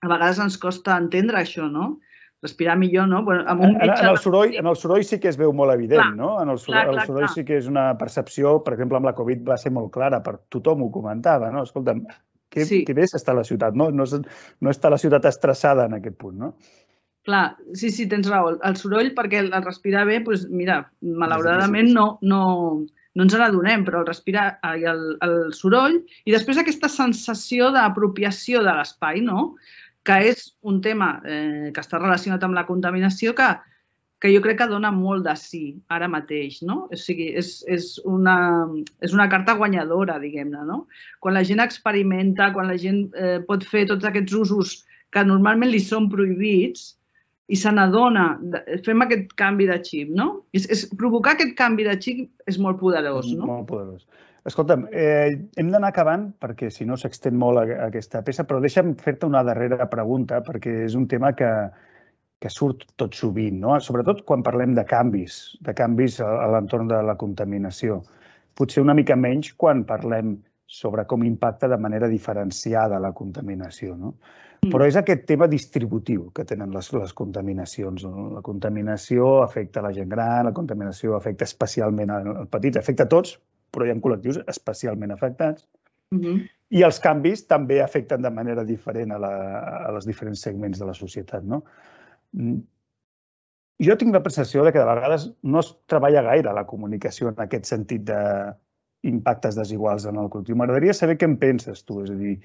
A 0.00 0.08
vegades 0.08 0.38
ens 0.40 0.54
costa 0.56 0.94
entendre 0.96 1.36
això, 1.42 1.66
no? 1.68 1.98
Respirar 2.40 2.78
millor, 2.80 3.04
no? 3.10 3.18
Bueno, 3.26 3.42
amb 3.52 3.66
un 3.66 3.74
En, 3.74 3.90
en, 3.90 4.06
el 4.08 4.16
soroll, 4.16 4.54
en 4.56 4.66
el 4.70 4.76
soroll 4.80 5.04
sí 5.04 5.18
que 5.20 5.28
es 5.28 5.36
veu 5.36 5.52
molt 5.52 5.74
evident, 5.74 6.00
Clar, 6.00 6.16
no? 6.16 6.30
En 6.40 6.48
el 6.48 6.56
soroll, 6.58 6.78
clar, 6.78 6.88
el 6.88 6.96
clar, 6.96 7.06
soroll 7.10 7.26
clar. 7.26 7.34
sí 7.34 7.44
que 7.44 7.58
és 7.60 7.68
una 7.68 7.98
percepció, 8.00 8.54
per 8.64 8.78
exemple, 8.78 8.96
amb 8.96 9.10
la 9.10 9.12
Covid 9.18 9.42
va 9.50 9.58
ser 9.60 9.74
molt 9.76 9.92
clara, 9.92 10.22
per 10.24 10.38
tothom 10.48 10.86
ho 10.86 10.88
comentava, 10.94 11.50
no? 11.52 11.66
Escolta'm, 11.68 12.00
que, 12.48 12.64
Sí. 12.64 12.80
que 12.86 12.96
bé 12.96 13.04
està 13.04 13.34
la 13.36 13.44
ciutat, 13.44 13.76
no? 13.76 13.90
No, 13.90 14.06
no 14.08 14.72
està 14.72 14.88
la 14.88 14.98
ciutat 14.98 15.28
estressada 15.28 15.84
en 15.84 15.98
aquest 15.98 16.16
punt, 16.16 16.38
no? 16.38 16.54
Clar, 17.28 17.58
sí, 17.76 17.90
sí, 17.92 18.08
tens 18.08 18.30
raó. 18.32 18.54
El 18.56 18.76
soroll, 18.80 19.12
perquè 19.12 19.42
el 19.44 19.52
respirar 19.60 20.06
bé, 20.08 20.22
doncs, 20.24 20.48
mira, 20.48 20.80
malauradament 21.02 21.92
no, 21.92 22.06
no, 22.22 22.40
no 23.16 23.26
ens 23.26 23.34
n'adonem, 23.34 23.84
però 23.86 24.02
el 24.02 24.08
respirar 24.08 24.46
ai, 24.66 24.84
el, 24.86 25.02
el 25.26 25.36
soroll 25.56 25.98
i 26.24 26.34
després 26.34 26.60
aquesta 26.60 26.90
sensació 26.92 27.70
d'apropiació 27.74 28.62
de 28.66 28.74
l'espai, 28.76 29.22
no? 29.24 29.54
que 30.06 30.16
és 30.30 30.46
un 30.64 30.80
tema 30.80 31.18
eh, 31.28 31.70
que 31.74 31.82
està 31.82 31.98
relacionat 32.00 32.44
amb 32.46 32.56
la 32.56 32.64
contaminació 32.68 33.34
que, 33.36 33.48
que 34.20 34.30
jo 34.32 34.40
crec 34.44 34.60
que 34.60 34.68
dona 34.70 34.92
molt 34.94 35.26
de 35.26 35.34
sí 35.36 35.64
ara 35.92 36.08
mateix. 36.08 36.60
No? 36.66 36.86
O 36.92 36.98
sigui, 36.98 37.30
és, 37.40 37.58
és, 37.68 37.90
una, 38.08 38.36
és 39.04 39.16
una 39.16 39.28
carta 39.32 39.56
guanyadora, 39.58 40.18
diguem-ne. 40.22 40.62
No? 40.68 40.84
Quan 41.20 41.36
la 41.36 41.44
gent 41.46 41.60
experimenta, 41.64 42.50
quan 42.54 42.70
la 42.70 42.78
gent 42.80 43.08
eh, 43.16 43.38
pot 43.48 43.66
fer 43.66 43.86
tots 43.90 44.08
aquests 44.08 44.38
usos 44.40 44.78
que 45.10 45.26
normalment 45.26 45.72
li 45.72 45.82
són 45.82 46.08
prohibits, 46.12 46.94
i 47.50 47.58
se 47.58 47.70
n'adona, 47.74 48.24
fem 48.86 49.02
aquest 49.02 49.32
canvi 49.38 49.66
de 49.70 49.76
xip, 49.82 50.10
no? 50.14 50.28
És, 50.54 50.68
és, 50.70 50.84
provocar 50.98 51.34
aquest 51.34 51.56
canvi 51.58 51.86
de 51.88 51.96
xip 51.98 52.50
és 52.50 52.58
molt 52.62 52.78
poderós, 52.78 53.32
no? 53.34 53.48
Molt 53.48 53.66
poderós. 53.70 54.06
Escolta'm, 54.46 54.86
eh, 54.96 55.34
hem 55.60 55.68
d'anar 55.72 55.90
acabant 55.90 56.30
perquè 56.40 56.70
si 56.72 56.86
no 56.88 56.96
s'extén 56.96 57.36
molt 57.36 57.60
a- 57.60 57.86
aquesta 57.90 58.22
peça, 58.24 58.46
però 58.48 58.60
deixa'm 58.62 58.94
fer-te 59.02 59.26
una 59.28 59.42
darrera 59.44 59.88
pregunta 59.90 60.40
perquè 60.46 60.84
és 60.86 60.94
un 60.96 61.06
tema 61.10 61.34
que, 61.36 61.50
que 62.40 62.48
surt 62.48 62.86
tot 62.96 63.14
sovint, 63.18 63.58
no? 63.60 63.74
sobretot 63.80 64.22
quan 64.24 64.42
parlem 64.46 64.72
de 64.78 64.84
canvis, 64.88 65.58
de 65.60 65.74
canvis 65.76 66.20
a, 66.24 66.30
a 66.44 66.46
l'entorn 66.54 66.88
de 66.88 67.02
la 67.04 67.16
contaminació. 67.20 68.00
Potser 68.56 68.82
una 68.82 68.94
mica 68.96 69.16
menys 69.16 69.52
quan 69.60 69.84
parlem 69.84 70.38
sobre 70.70 71.04
com 71.10 71.24
impacta 71.26 71.68
de 71.68 71.76
manera 71.76 72.08
diferenciada 72.08 73.00
la 73.02 73.12
contaminació. 73.12 73.96
No? 73.98 74.14
Però 74.60 74.84
és 74.84 74.96
aquest 74.98 75.22
tema 75.28 75.46
distributiu 75.48 76.26
que 76.36 76.44
tenen 76.44 76.74
les, 76.74 76.90
les 76.92 77.12
contaminacions. 77.16 78.04
No? 78.04 78.26
La 78.34 78.42
contaminació 78.44 79.38
afecta 79.44 79.80
la 79.84 79.92
gent 79.96 80.10
gran, 80.12 80.44
la 80.44 80.56
contaminació 80.56 81.16
afecta 81.16 81.48
especialment 81.48 82.12
als 82.12 82.50
petits, 82.52 82.76
afecta 82.76 83.06
a 83.08 83.12
tots, 83.14 83.38
però 83.72 83.86
hi 83.86 83.92
ha 83.92 84.00
col·lectius 84.04 84.42
especialment 84.52 85.14
afectats. 85.16 85.64
Uh 86.12 86.18
-huh. 86.18 86.36
I 86.70 86.82
els 86.86 87.00
canvis 87.00 87.46
també 87.46 87.80
afecten 87.82 88.22
de 88.22 88.30
manera 88.30 88.64
diferent 88.64 89.12
a, 89.12 89.18
la, 89.18 89.32
a 89.88 89.92
les 89.92 90.06
diferents 90.06 90.42
segments 90.42 90.78
de 90.78 90.86
la 90.86 90.94
societat. 90.94 91.42
No? 91.42 91.64
Mm. 92.32 92.60
Jo 93.80 93.96
tinc 93.96 94.12
la 94.12 94.22
percepció 94.22 94.64
de 94.64 94.72
que 94.72 94.78
de 94.78 94.84
vegades 94.84 95.32
no 95.42 95.60
es 95.60 95.74
treballa 95.86 96.22
gaire 96.22 96.52
la 96.52 96.66
comunicació 96.66 97.28
en 97.28 97.40
aquest 97.40 97.64
sentit 97.64 98.02
d'impactes 98.04 99.56
desiguals 99.56 100.04
en 100.04 100.16
el 100.16 100.28
col·lectiu. 100.28 100.54
M'agradaria 100.54 100.92
saber 100.92 101.16
què 101.16 101.24
en 101.24 101.38
penses 101.38 101.84
tu, 101.84 102.02
és 102.02 102.10
a 102.10 102.14
dir, 102.14 102.40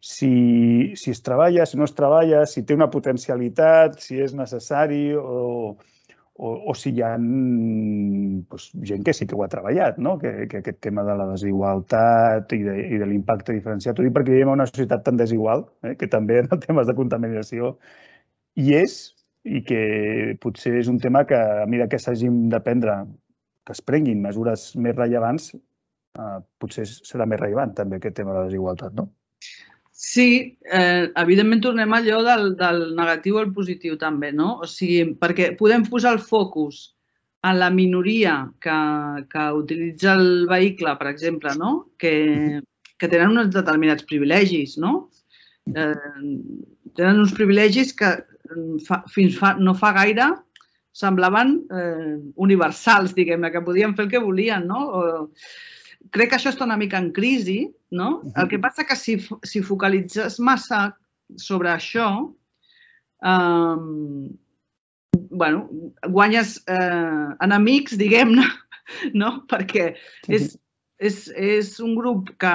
si, 0.00 0.96
si 0.96 1.10
es 1.10 1.22
treballa, 1.22 1.66
si 1.66 1.76
no 1.76 1.84
es 1.84 1.94
treballa, 1.94 2.46
si 2.48 2.64
té 2.64 2.74
una 2.74 2.90
potencialitat, 2.90 4.00
si 4.00 4.18
és 4.24 4.32
necessari 4.34 5.10
o, 5.14 5.76
o, 6.40 6.52
o 6.72 6.74
si 6.74 6.94
hi 6.96 7.02
ha 7.04 7.12
doncs, 7.20 8.70
gent 8.88 9.04
que 9.04 9.14
sí 9.16 9.28
que 9.28 9.36
ho 9.36 9.44
ha 9.44 9.50
treballat, 9.52 10.00
no? 10.00 10.16
que, 10.22 10.48
que 10.48 10.62
aquest 10.62 10.80
tema 10.88 11.04
de 11.04 11.16
la 11.20 11.28
desigualtat 11.34 12.56
i 12.56 12.62
de, 12.64 12.76
i 12.96 13.00
de 13.02 13.10
l'impacte 13.10 13.52
diferenciat. 13.56 14.00
Ho 14.00 14.06
dic 14.06 14.16
perquè 14.16 14.32
vivim 14.32 14.48
en 14.48 14.56
una 14.56 14.68
societat 14.70 15.04
tan 15.04 15.20
desigual, 15.20 15.66
eh? 15.84 15.94
que 16.00 16.08
també 16.08 16.40
en 16.40 16.50
temes 16.64 16.88
de 16.88 16.96
contaminació 16.96 17.76
hi 18.56 18.76
és 18.80 18.98
i 19.44 19.60
que 19.64 19.82
potser 20.40 20.74
és 20.80 20.88
un 20.88 20.98
tema 21.00 21.26
que 21.28 21.36
a 21.36 21.66
mesura 21.68 21.88
que 21.92 22.00
s'hagin 22.00 22.48
de 22.52 22.60
prendre, 22.64 22.96
que 23.64 23.76
es 23.76 23.84
prenguin 23.84 24.24
mesures 24.24 24.70
més 24.80 24.96
rellevants, 24.96 25.52
eh, 25.56 26.36
potser 26.60 26.88
serà 26.88 27.28
més 27.28 27.40
rellevant 27.40 27.76
també 27.76 28.00
aquest 28.00 28.16
tema 28.20 28.32
de 28.32 28.40
la 28.40 28.48
desigualtat, 28.48 28.96
no? 28.96 29.10
Sí, 30.00 30.56
eh, 30.72 31.12
evidentment 31.20 31.60
tornem 31.60 31.92
allò 31.92 32.22
del, 32.24 32.54
del 32.56 32.78
negatiu 32.96 33.36
al 33.36 33.50
positiu 33.52 33.98
també, 34.00 34.30
no? 34.32 34.54
O 34.64 34.68
sigui, 34.70 35.10
perquè 35.20 35.50
podem 35.58 35.84
posar 35.84 36.14
el 36.16 36.22
focus 36.24 36.78
en 37.44 37.58
la 37.60 37.68
minoria 37.74 38.34
que, 38.64 38.76
que 39.28 39.44
utilitza 39.58 40.14
el 40.16 40.46
vehicle, 40.48 40.94
per 40.96 41.08
exemple, 41.10 41.52
no? 41.60 41.72
que, 42.00 42.14
que 42.96 43.08
tenen 43.12 43.36
uns 43.44 43.52
determinats 43.52 44.08
privilegis, 44.08 44.78
no? 44.80 45.10
Eh, 45.68 45.92
tenen 46.96 47.20
uns 47.20 47.36
privilegis 47.36 47.92
que 47.96 48.14
fa, 48.88 49.02
fins 49.12 49.36
fa, 49.36 49.52
no 49.60 49.76
fa 49.76 49.92
gaire 50.00 50.30
semblaven 50.96 51.58
eh, 51.76 52.16
universals, 52.40 53.12
diguem-ne, 53.16 53.52
que 53.52 53.62
podien 53.68 53.92
fer 53.96 54.08
el 54.08 54.14
que 54.16 54.24
volien, 54.24 54.64
no? 54.68 54.80
O, 54.88 55.04
crec 56.14 56.32
que 56.32 56.38
això 56.38 56.52
està 56.52 56.66
una 56.66 56.78
mica 56.80 56.98
en 56.98 57.10
crisi, 57.16 57.60
no? 57.90 58.20
El 58.38 58.48
que 58.48 58.60
passa 58.62 58.86
que 58.88 58.96
si, 58.96 59.18
si 59.46 59.62
focalitzes 59.62 60.38
massa 60.40 60.96
sobre 61.38 61.70
això, 61.72 62.08
um, 63.22 64.30
bueno, 65.30 65.68
guanyes 66.08 66.56
eh, 66.66 67.28
enemics, 67.44 67.96
diguem-ne, 68.00 68.46
no? 69.20 69.32
Perquè 69.50 69.92
és, 70.28 70.56
és, 70.98 71.22
és 71.36 71.72
un 71.84 71.94
grup 71.98 72.32
que, 72.40 72.54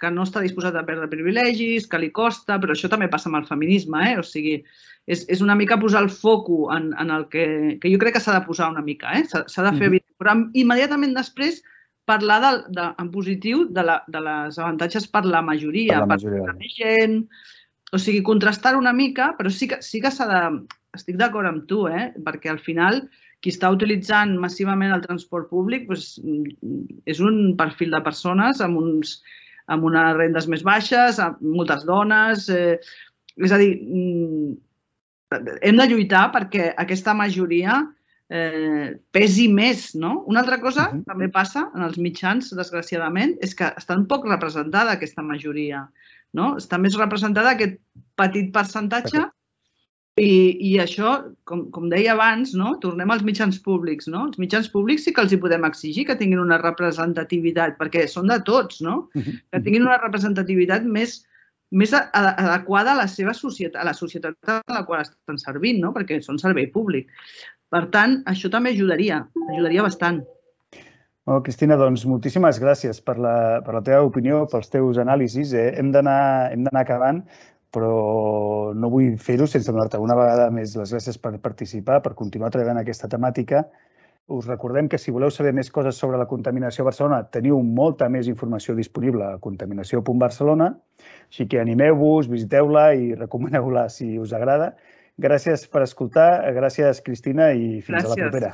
que 0.00 0.10
no 0.14 0.26
està 0.26 0.42
disposat 0.44 0.76
a 0.76 0.84
perdre 0.88 1.10
privilegis, 1.12 1.86
que 1.86 2.02
li 2.02 2.10
costa, 2.14 2.58
però 2.58 2.74
això 2.74 2.90
també 2.90 3.10
passa 3.12 3.30
amb 3.30 3.42
el 3.42 3.48
feminisme, 3.48 4.02
eh? 4.10 4.18
O 4.18 4.26
sigui, 4.26 4.58
és, 5.08 5.24
és 5.30 5.42
una 5.44 5.56
mica 5.58 5.78
posar 5.80 6.02
el 6.04 6.12
foco 6.12 6.68
en, 6.74 6.90
en 7.00 7.14
el 7.14 7.28
que, 7.32 7.78
que 7.82 7.92
jo 7.92 8.00
crec 8.02 8.18
que 8.18 8.24
s'ha 8.24 8.36
de 8.40 8.44
posar 8.46 8.72
una 8.74 8.84
mica, 8.84 9.14
eh? 9.16 9.24
S'ha 9.28 9.64
de 9.70 9.76
fer 9.78 9.90
-hmm. 9.90 10.04
Però 10.18 10.34
immediatament 10.52 11.14
després 11.14 11.62
parlar 12.08 12.40
de, 12.42 12.50
de, 12.78 12.88
en 13.02 13.12
positiu 13.12 13.66
de, 13.74 13.84
la, 13.84 14.00
de 14.08 14.22
les 14.24 14.58
avantatges 14.58 15.06
per 15.12 15.24
la 15.26 15.42
majoria, 15.44 16.00
per, 16.00 16.06
la 16.06 16.10
majoria. 16.14 16.48
per 16.48 16.56
la 16.56 16.72
gent, 16.74 17.20
o 17.92 18.00
sigui, 18.00 18.24
contrastar 18.26 18.74
una 18.76 18.92
mica, 18.96 19.32
però 19.38 19.52
sí 19.52 19.70
que 19.70 19.80
sí 19.84 20.02
que 20.04 20.12
s'ha 20.14 20.28
de... 20.32 20.42
Estic 20.96 21.18
d'acord 21.20 21.46
amb 21.46 21.66
tu, 21.68 21.82
eh? 21.92 22.08
perquè 22.24 22.48
al 22.50 22.58
final 22.64 23.02
qui 23.44 23.52
està 23.52 23.68
utilitzant 23.70 24.32
massivament 24.40 24.94
el 24.94 25.02
transport 25.04 25.50
públic 25.50 25.84
doncs, 25.86 26.14
és 27.06 27.20
un 27.22 27.52
perfil 27.60 27.92
de 27.92 28.00
persones 28.02 28.62
amb, 28.64 28.80
uns, 28.80 29.18
amb 29.68 29.84
unes 29.86 30.16
rendes 30.16 30.48
més 30.50 30.64
baixes, 30.66 31.20
amb 31.22 31.44
moltes 31.44 31.84
dones... 31.88 32.48
Eh, 32.48 32.78
és 33.38 33.52
a 33.54 33.58
dir, 33.60 33.70
mm, 33.78 34.56
hem 35.62 35.76
de 35.78 35.86
lluitar 35.86 36.24
perquè 36.34 36.72
aquesta 36.74 37.14
majoria 37.14 37.76
eh, 38.30 38.98
pesi 39.12 39.48
més, 39.52 39.94
no? 39.94 40.24
Una 40.28 40.42
altra 40.44 40.60
cosa 40.60 40.90
que 40.92 41.02
també 41.08 41.30
passa 41.32 41.68
en 41.74 41.86
els 41.86 41.98
mitjans, 42.00 42.52
desgraciadament, 42.56 43.36
és 43.44 43.54
que 43.56 43.72
està 43.80 43.96
un 43.96 44.06
poc 44.10 44.28
representada 44.28 44.94
aquesta 44.94 45.24
majoria, 45.24 45.86
no? 46.36 46.54
Està 46.60 46.78
més 46.80 46.98
representada 47.00 47.56
aquest 47.56 47.80
petit 48.18 48.52
percentatge 48.54 49.28
i, 50.18 50.58
i 50.70 50.72
això, 50.82 51.12
com, 51.48 51.64
com 51.74 51.88
deia 51.90 52.12
abans, 52.14 52.52
no? 52.58 52.74
tornem 52.82 53.10
als 53.14 53.24
mitjans 53.26 53.58
públics. 53.62 54.08
No? 54.10 54.26
Els 54.28 54.38
mitjans 54.42 54.68
públics 54.72 55.06
sí 55.06 55.14
que 55.14 55.22
els 55.24 55.34
hi 55.34 55.40
podem 55.40 55.66
exigir 55.68 56.06
que 56.08 56.16
tinguin 56.18 56.42
una 56.42 56.58
representativitat, 56.60 57.76
perquè 57.78 58.06
són 58.10 58.30
de 58.32 58.40
tots, 58.46 58.82
no? 58.84 59.04
que 59.14 59.62
tinguin 59.62 59.86
una 59.86 60.00
representativitat 60.02 60.86
més, 60.98 61.20
més 61.70 61.94
adequada 61.94 62.94
a 62.94 62.98
la 63.02 63.06
seva 63.10 63.34
societat, 63.36 63.80
a 63.82 63.86
la 63.86 63.94
societat 63.94 64.54
a 64.56 64.58
la 64.74 64.84
qual 64.88 65.04
estan 65.06 65.38
servint, 65.40 65.80
no? 65.84 65.94
perquè 65.94 66.20
són 66.24 66.40
servei 66.42 66.66
públic. 66.74 67.12
Per 67.74 67.84
tant, 67.92 68.20
això 68.30 68.48
també 68.52 68.72
ajudaria, 68.72 69.22
ajudaria 69.52 69.84
bastant. 69.84 70.22
Bueno, 71.28 71.42
Cristina, 71.44 71.76
doncs 71.76 72.06
moltíssimes 72.08 72.56
gràcies 72.62 73.02
per 73.04 73.18
la, 73.20 73.34
per 73.64 73.74
la 73.76 73.82
teva 73.84 74.06
opinió, 74.06 74.46
pels 74.48 74.70
teus 74.72 74.96
anàlisis. 75.02 75.52
Eh? 75.52 75.66
Hem 75.76 75.90
d'anar 75.92 76.80
acabant, 76.80 77.20
però 77.74 78.72
no 78.72 78.88
vull 78.88 79.18
fer-ho 79.20 79.44
sense 79.46 79.68
donar-te 79.68 80.00
una 80.00 80.16
vegada 80.16 80.48
més 80.54 80.72
les 80.80 80.94
gràcies 80.96 81.20
per 81.20 81.34
participar, 81.44 82.00
per 82.00 82.14
continuar 82.16 82.48
treballant 82.54 82.80
aquesta 82.80 83.10
temàtica. 83.12 83.66
Us 84.32 84.48
recordem 84.48 84.88
que 84.88 85.00
si 85.00 85.12
voleu 85.12 85.28
saber 85.32 85.54
més 85.56 85.68
coses 85.72 86.00
sobre 86.00 86.18
la 86.20 86.26
contaminació 86.28 86.84
a 86.84 86.88
Barcelona, 86.88 87.22
teniu 87.32 87.60
molta 87.64 88.08
més 88.12 88.28
informació 88.28 88.74
disponible 88.76 89.24
a 89.24 89.38
contaminació.barcelona, 89.44 90.72
així 91.28 91.46
que 91.48 91.60
animeu-vos, 91.60 92.28
visiteu-la 92.28 92.90
i 92.96 93.14
recomaneu-la 93.16 93.86
si 93.92 94.14
us 94.20 94.32
agrada. 94.36 94.74
Gràcies 95.18 95.66
per 95.66 95.82
escoltar, 95.82 96.28
gràcies 96.54 97.02
Cristina 97.02 97.50
i 97.52 97.80
fins 97.82 98.04
gràcies. 98.04 98.12
a 98.12 98.14
la 98.14 98.28
propera. 98.28 98.50